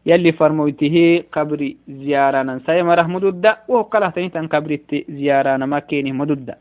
يلي 0.07 0.33
فرمويته 0.33 1.23
قبر 1.33 1.61
زيارة 1.89 2.43
ننسى 2.43 2.83
مره 2.83 3.03
مدودة. 3.03 3.59
وقاله 3.69 4.09
تنين 4.09 4.47
قبر 4.47 4.79
زيارة 5.09 5.57
نمكينه 5.57 6.13
مدودة. 6.13 6.55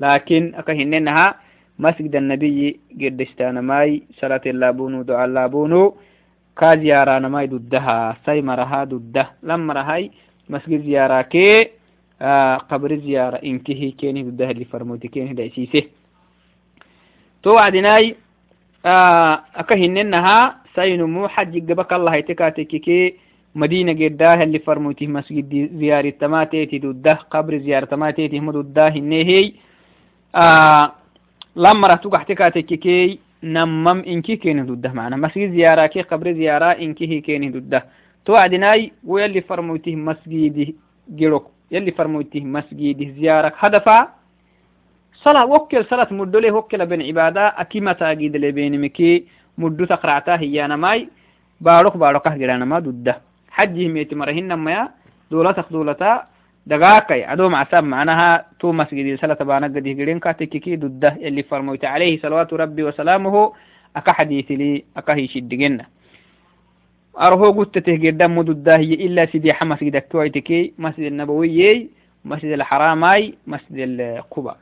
لكن 0.00 0.52
أكهننها 0.54 1.34
مسجد 1.78 2.16
النبي 2.16 2.80
قدشتان 3.00 3.58
ماي 3.58 4.02
صلاة 4.20 4.44
اللابونو 4.46 5.02
دعاء 5.02 5.24
اللابونو 5.24 5.94
ka 6.54 6.76
ziyaaranamai 6.76 7.48
duddaha 7.48 8.16
sai 8.24 8.42
maraha 8.44 8.84
dudda 8.86 9.32
lam 9.42 9.64
marahai 9.64 10.10
masgid 10.52 10.84
ziyara 10.84 11.24
ke 11.24 11.72
qabri 12.68 13.00
ziyara 13.00 13.40
inkihi 13.40 13.96
keni 13.96 14.24
duddaha 14.28 14.52
li 14.52 14.64
farmoti 14.68 15.08
keni 15.08 15.32
daisise 15.34 15.88
to 17.42 17.56
wacdinai 17.56 18.12
aka 18.84 19.74
hinnenaha 19.82 20.60
sainumu 20.76 21.28
xaji 21.28 21.60
gabakallahaitekaatekike 21.60 23.32
مدينة 23.54 23.92
قداه 23.92 24.42
اللي 24.42 24.58
فرموته 24.58 25.06
مسجد 25.06 25.76
زيارة 25.76 26.10
تماتيتي 26.10 26.78
دوده 26.78 27.14
قبر 27.28 27.58
زيارة 27.58 27.84
تماتيتي 27.84 28.38
هم 28.38 28.50
دوده 28.50 28.88
النهي 28.88 29.52
آه 30.34 30.92
lamara 31.56 31.98
tugaxte 31.98 32.34
ka 32.34 32.50
tekkikey 32.50 33.18
nammam 33.42 34.02
inki 34.06 34.38
keni 34.38 34.62
dudda 34.66 34.92
mana 34.94 35.16
masgi 35.16 35.50
ziyara 35.50 35.88
ke 35.88 36.04
qabri 36.08 36.34
ziyara 36.34 36.76
inki 36.78 37.06
hi 37.06 37.22
keni 37.22 37.50
dudda 37.50 37.82
to 38.24 38.36
adinai 38.36 38.92
wo 39.04 39.18
yalli 39.18 39.42
farmoytih 39.42 39.96
masgidi 39.96 40.74
girok 41.16 41.50
yalli 41.70 41.92
farmoytih 41.92 42.44
masgidi 42.44 43.12
ziyarak 43.18 43.54
hadafa 43.56 44.14
sala 45.24 45.44
wokkel 45.46 45.84
salat 45.88 46.10
muddole 46.10 46.50
hokkela 46.50 46.86
ben 46.86 47.00
ibada 47.00 47.56
akimatagidele 47.56 48.52
benimiki 48.52 49.26
muddu 49.58 49.86
takracta 49.86 50.36
hiyanamai 50.38 51.08
barok 51.60 51.96
barokah 51.96 52.38
giranama 52.38 52.80
dudda 52.80 53.20
xajihimeti 53.56 54.14
marahinamaya 54.14 54.88
dolatak 55.30 55.70
dolata 55.70 56.26
دقاقي. 56.66 57.24
عدو 57.24 57.48
مع 57.48 57.64
ساب 57.70 57.84
معناها 57.84 58.46
تو 58.60 58.72
مسجد 58.72 59.20
سلة 59.20 59.34
بانا 59.34 59.66
قد 59.66 59.86
يقرين 59.86 60.18
كاتككي 60.18 60.76
ضده 60.76 61.16
اللي 61.22 61.42
فرموت 61.42 61.84
عليه 61.84 62.20
صلوات 62.20 62.52
ربي 62.52 62.82
وسلامه. 62.82 63.52
أكا 63.96 64.12
حديث 64.12 64.50
لي. 64.50 64.84
أكا 64.96 65.14
هي 65.14 65.28
شدقنا 65.28 65.86
أرهو 67.20 67.50
قلت 67.50 67.78
تهجر 67.78 68.28
مو 68.28 68.42
ضده 68.42 68.76
إلا 68.76 69.26
سيدي 69.26 69.52
حمس 69.52 69.78
قدك 69.84 70.06
تويتكي 70.10 70.72
مسجد 70.78 71.06
النبوي 71.12 71.88
مسجد 72.24 72.52
الحرامي 72.52 73.34
مسجد 73.46 73.76
القبى 74.00 74.52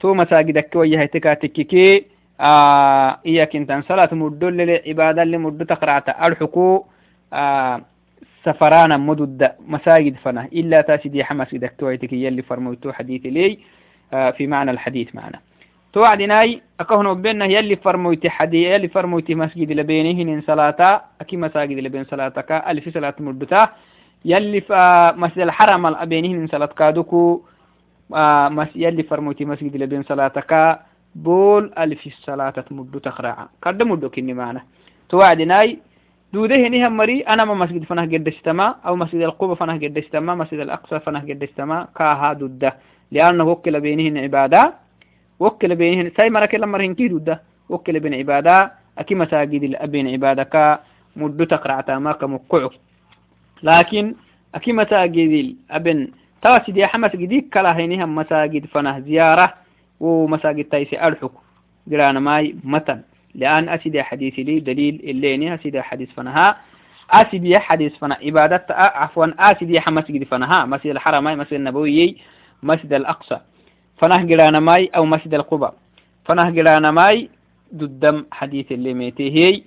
تو 0.00 0.14
مساجدك 0.14 0.70
ويا 0.76 1.04
تكاتككي 1.04 2.04
آه 2.40 3.18
إياك 3.26 3.56
انت 3.56 3.80
صلاة 3.88 4.14
مدل 4.14 4.80
عبادة 4.86 5.22
اللي 5.22 5.38
مدو 5.38 5.64
تقرأت 5.64 6.08
الحقوق 6.08 6.86
آه 7.32 7.80
سفرانا 8.44 8.96
مدد 8.96 9.52
مساجد 9.68 10.14
فنا 10.16 10.48
إلا 10.52 10.80
تاسدي 10.80 11.24
حمس 11.24 11.54
إذا 11.54 11.66
كتويتك 11.66 12.12
يلي 12.12 12.42
فرموتو 12.42 12.92
حديث 12.92 13.26
لي 13.26 13.58
آه 14.12 14.30
في 14.30 14.46
معنى 14.46 14.70
الحديث 14.70 15.14
معنا. 15.14 15.40
توعدناي 15.92 16.62
أكهنو 16.80 17.14
بينه 17.14 17.44
يلي 17.44 17.76
فرموتي 17.76 18.30
حديث 18.30 18.66
يلي 18.66 18.88
فرموتي 18.88 19.34
مسجد 19.34 19.72
لبينه 19.72 20.24
من 20.24 20.42
صلاة 20.42 21.02
أكي 21.20 21.36
مساجد 21.36 21.78
لبين 21.78 22.04
صلاتك 22.04 22.52
ألف 22.52 22.94
صلاة 22.94 23.14
مدتا 23.20 23.68
يلي 24.24 24.62
مسجد 25.16 25.38
الحرم 25.38 25.86
الأبينه 25.86 26.28
من 26.28 26.46
صلاة 26.46 26.66
كادوكو 26.66 27.42
آه 28.14 28.68
يلي 28.76 29.02
فرموتي 29.02 29.44
مسجد 29.44 29.76
لبين 29.76 30.02
صلاتك 30.02 30.78
بول 31.14 31.72
ألف 31.78 32.06
الصلاة 32.06 32.64
مدو 32.70 32.98
تخرع 32.98 33.48
كرد 33.64 33.82
مدو 33.82 34.10
معنا. 34.18 34.62
توعدناي 35.08 35.78
دوده 36.34 36.56
هني 36.56 36.86
هم 36.86 36.96
مري 36.96 37.20
أنا 37.20 37.44
ما 37.44 37.54
مسجد 37.54 37.84
فنه 37.84 38.02
قد 38.02 38.28
استما 38.28 38.66
أو 38.86 38.96
مسجد 38.96 39.20
القبة 39.28 39.54
فنه 39.54 39.74
قد 39.82 39.98
استما 39.98 40.34
مسجد 40.34 40.60
الأقصى 40.60 41.00
فنه 41.00 41.20
قد 41.20 41.42
استما 41.42 41.88
كاها 41.96 42.32
دودة. 42.32 42.70
لأنه 43.12 43.44
وكل 43.44 43.80
بينهن 43.80 44.18
عبادة 44.18 44.62
وكل 45.40 45.76
بينهن 45.76 46.10
ساي 46.16 46.30
مرك 46.30 46.54
لما 46.54 46.78
رهنكي 46.78 47.08
دودة؟ 47.08 47.42
وكل 47.68 48.00
بين 48.00 48.14
عبادة 48.14 48.72
أكي 48.98 49.14
مساجد 49.14 49.62
الأبين 49.62 50.08
عبادة 50.08 50.42
كا 50.42 50.80
مدو 51.16 51.44
تقرع 51.44 51.80
تاماك 51.80 52.24
مقعو 52.24 52.70
لكن 53.62 54.14
أكي 54.54 54.72
مساجد 54.72 55.30
الأبن 55.44 56.08
تاسي 56.42 56.72
دي 56.72 56.86
حمس 56.86 57.10
جديد 57.16 57.48
كلا 57.54 57.76
هينهم 57.76 58.14
مساجد 58.14 58.66
فنه 58.66 59.00
زيارة 59.00 59.54
ومساجد 60.00 60.64
تايسي 60.64 61.00
أرحك 61.00 61.30
جرانا 61.86 62.20
ماي 62.20 62.56
متن. 62.64 63.00
لأن 63.34 63.68
أسيد 63.68 64.00
حديث 64.00 64.34
لي 64.38 64.60
دليل 64.60 65.00
الليني 65.04 65.54
أسيد 65.54 65.80
حديث 65.80 66.10
فنها. 66.10 66.56
أسيد 67.10 67.56
حديث 67.56 67.96
فنا 67.96 68.18
عبادة 68.22 68.66
عفوا 68.70 69.26
أسيد 69.38 69.82
مسجد 69.88 70.24
فنها 70.24 70.64
مسجد 70.64 70.86
الحرم 70.86 71.24
مسجد 71.24 71.54
النبوي 71.54 72.16
مسجد 72.62 72.92
الأقصى. 72.92 73.40
فنه 73.98 74.22
جرانا 74.22 74.60
ماي 74.60 74.90
أو 74.96 75.04
مسجد 75.04 75.34
القبى 75.34 75.68
فنه 76.24 76.50
جرانا 76.50 76.90
ماي 76.90 77.30
ضدم 77.74 78.24
حديث 78.32 78.72
اللي 78.72 78.94
ميتي 78.94 79.64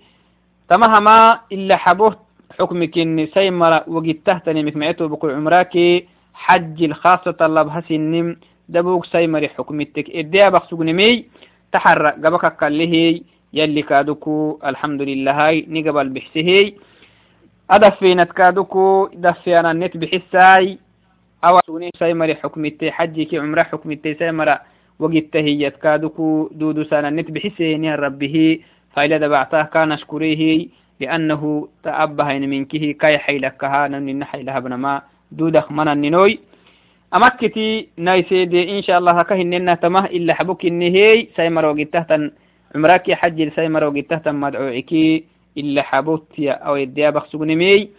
تمهما 0.69 1.39
إلا 1.51 1.75
حبوه 1.75 2.19
حكمك 2.59 2.97
إن 2.97 3.27
سيمر 3.33 3.83
وقد 3.87 4.17
تهتني 4.25 4.63
مكمعته 4.63 5.07
بقول 5.07 5.31
عمراك 5.31 6.03
حج 6.33 6.83
الخاصة 6.83 7.31
طلب 7.31 7.67
هسنم. 7.67 8.37
دبوك 8.69 9.05
سيمر 9.05 9.47
حكمتك 9.47 10.09
إديا 10.09 10.49
بخسوغنمي 10.49 11.25
تحرق 11.71 12.15
قبك 12.25 12.57
كاللهي 12.57 13.21
يلي 13.57 13.81
كادوكو 13.81 14.59
الحمد 14.65 15.01
لله 15.01 15.31
هاي 15.31 15.65
نقبل 15.69 16.09
بحسهي. 16.09 16.73
أدفينت 17.69 18.31
كادوكو 18.31 19.09
دفيانا 19.13 19.71
النت 19.71 19.97
بحساي. 19.97 20.77
أو 21.43 21.59
سوني 21.67 21.89
سيمري 21.99 22.35
حكمتي 22.35 22.91
حجي 22.91 23.39
عمرة 23.39 23.63
حكمتي 23.63 24.13
سيمرا 24.13 24.59
وقت 24.99 25.35
هي 25.35 25.69
كادوكو 25.71 26.49
دودو 26.51 26.83
سانا 26.83 27.07
النت 27.07 27.31
بحسه 27.31 27.75
نير 27.77 27.99
ربه 27.99 28.59
فإلا 28.93 29.17
دبعته 29.17 29.63
كان 29.63 29.91
أشكريه 29.91 30.67
لأنه 30.99 31.67
تأبها 31.83 32.39
منكه 32.39 32.91
كي 32.91 33.17
حيلكها 33.17 33.87
نمن 33.87 34.23
حيلها 34.23 34.59
بنما 34.59 35.01
دودخ 35.31 35.71
من 35.71 35.87
النوي 35.87 36.39
أمكتي 37.15 37.87
نايسيدي 37.97 38.77
إن 38.77 38.81
شاء 38.81 38.97
الله 38.99 39.23
كهننا 39.23 39.75
تمه 39.75 40.05
إلا 40.05 40.33
حبك 40.33 40.65
النهي 40.65 41.27
سيمر 41.35 41.65
وقتها 41.65 42.31
عمرك 42.75 43.11
حج 43.11 43.49
سيمر 43.55 43.83
وقتها 43.83 44.31
مدعوعكي 44.31 45.23
إلا 45.57 45.81
حبوت 45.81 46.39
أو 46.39 46.75
يديا 46.75 47.09
بخسوغنمي 47.09 47.89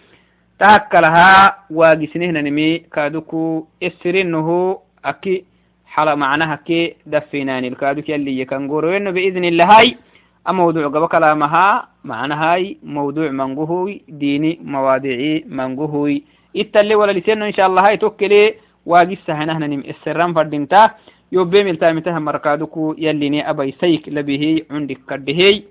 تهكلها 0.59 1.57
واجسنهن 1.71 2.45
نمي. 2.45 2.79
كادوكو 2.79 3.67
السرينه 3.83 4.79
أكي 5.05 5.45
حلا 5.87 6.15
معناها 6.15 6.57
كي 6.67 6.95
دفيناني. 7.07 7.69
الكادوك 7.69 8.09
يلي 8.09 8.41
يكنقور 8.41 8.85
وإنه 8.85 9.11
بإذن 9.11 9.45
الله 9.45 9.65
هاي 9.65 9.97
موضوع 10.49 10.87
قبل 10.87 11.07
كلامها 11.07 11.89
معناها 12.05 12.55
هاي 12.55 12.77
موضوع 12.83 13.31
منقوهوي 13.31 14.03
ديني 14.09 14.59
مواضيعي 14.65 15.45
منقوهوي 15.49 16.23
إتالي 16.57 16.95
ولا 16.95 17.13
لسينه 17.13 17.47
إن 17.47 17.53
شاء 17.53 17.67
الله 17.67 17.87
هاي 17.87 17.97
توكلي. 17.97 18.55
واجس 18.87 19.31
هنهن 19.31 19.71
نم 19.71 19.83
السران 19.89 20.35
فردينتا. 20.35 20.91
يوبي 21.33 21.65
ملتامتها 21.65 22.19
مركادكو 22.19 22.95
يليني 22.99 23.51
أبي 23.51 23.75
سيك 23.81 24.09
لبه 24.09 24.63
عندك 24.71 24.99
كدهي 25.11 25.63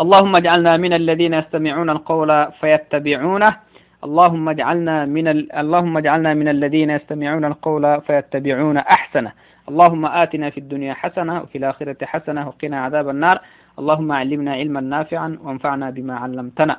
اللهم 0.00 0.36
اجعلنا 0.36 0.76
من 0.76 0.92
الذين 0.92 1.34
يستمعون 1.34 1.90
القول 1.90 2.30
فيتبعونه. 2.60 3.56
اللهم 4.04 4.48
اجعلنا 4.48 5.04
من 5.06 5.28
ال... 5.28 5.52
اللهم 5.52 5.96
اجعلنا 5.96 6.34
من 6.34 6.48
الذين 6.48 6.90
يستمعون 6.90 7.44
القول 7.44 8.00
فيتبعون 8.00 8.76
أحسنه. 8.76 9.32
اللهم 9.68 10.06
آتنا 10.06 10.50
في 10.50 10.58
الدنيا 10.58 10.94
حسنة 10.94 11.42
وفي 11.42 11.58
الآخرة 11.58 12.04
حسنة 12.04 12.48
وقنا 12.48 12.80
عذاب 12.84 13.08
النار. 13.08 13.40
اللهم 13.78 14.12
علمنا 14.12 14.52
علما 14.52 14.80
نافعا 14.80 15.38
وانفعنا 15.44 15.90
بما 15.90 16.14
علمتنا. 16.16 16.76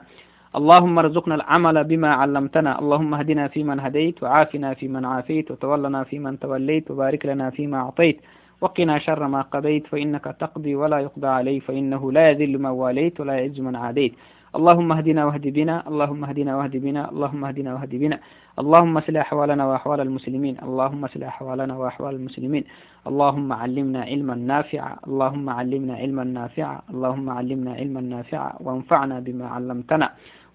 اللهم 0.56 1.00
ارزقنا 1.00 1.36
العمل 1.36 1.84
بما 1.84 2.08
علمتنا. 2.08 2.80
اللهم 2.80 3.14
اهدنا 3.14 3.48
فيمن 3.48 3.80
هديت 3.80 4.24
وعافنا 4.24 4.74
فيمن 4.74 5.06
عافيت 5.06 5.52
وتولنا 5.52 6.04
فيمن 6.04 6.40
توليت 6.40 6.92
وبارك 6.92 7.26
لنا 7.26 7.50
فيما 7.50 7.78
أعطيت. 7.78 8.18
وقنا 8.62 9.00
شر 9.00 9.28
ما 9.28 9.42
قضيت 9.42 9.88
فإنك 9.88 10.24
تقضي 10.24 10.76
ولا 10.76 11.00
يقضى 11.00 11.28
علي 11.28 11.60
فإنه 11.60 12.12
لا 12.12 12.30
يذل 12.30 12.60
من 12.60 12.70
واليت 12.70 13.20
ولا 13.20 13.34
يعز 13.34 13.60
من 13.60 13.76
عاديت. 13.76 14.14
اللهم 14.56 14.92
اهدنا 14.92 15.26
واهد 15.26 15.48
بنا. 15.48 15.88
اللهم 15.88 16.24
اهدنا 16.26 16.58
واهد 16.58 16.78
بنا. 16.78 17.10
اللهم 17.12 17.46
اهدنا 17.46 17.74
واهد 17.74 17.96
بنا. 17.96 18.20
اللهم 18.60 18.98
اصلح 18.98 19.22
أحوالنا 19.22 19.66
وأحوال 19.68 20.00
المسلمين. 20.02 20.56
اللهم 20.64 21.04
اصلح 21.04 21.28
أحوالنا 21.28 21.78
وأحوال 21.78 22.16
المسلمين. 22.16 22.64
اللهم 23.08 23.54
علمنا 23.54 24.02
علما 24.02 24.36
نافعا. 24.36 24.96
اللهم 25.08 25.50
علمنا 25.50 25.94
علما 25.96 26.24
نافعا. 26.24 26.78
اللهم 26.94 27.30
علمنا 27.30 27.72
علما 27.74 28.02
نافعا. 28.02 28.52
وانفعنا 28.60 29.20
بما 29.20 29.48
علمتنا. 29.48 30.10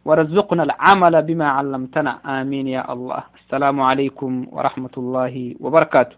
ورزقنا 0.07 0.63
العمل 0.63 1.15
بما 1.23 1.49
علمتنا. 1.57 2.13
آمين 2.41 2.67
يا 2.77 2.83
الله. 2.93 3.23
السلام 3.43 3.77
عليكم 3.81 4.33
ورحمة 4.55 4.95
الله 4.99 5.35
وبركاته. 5.61 6.17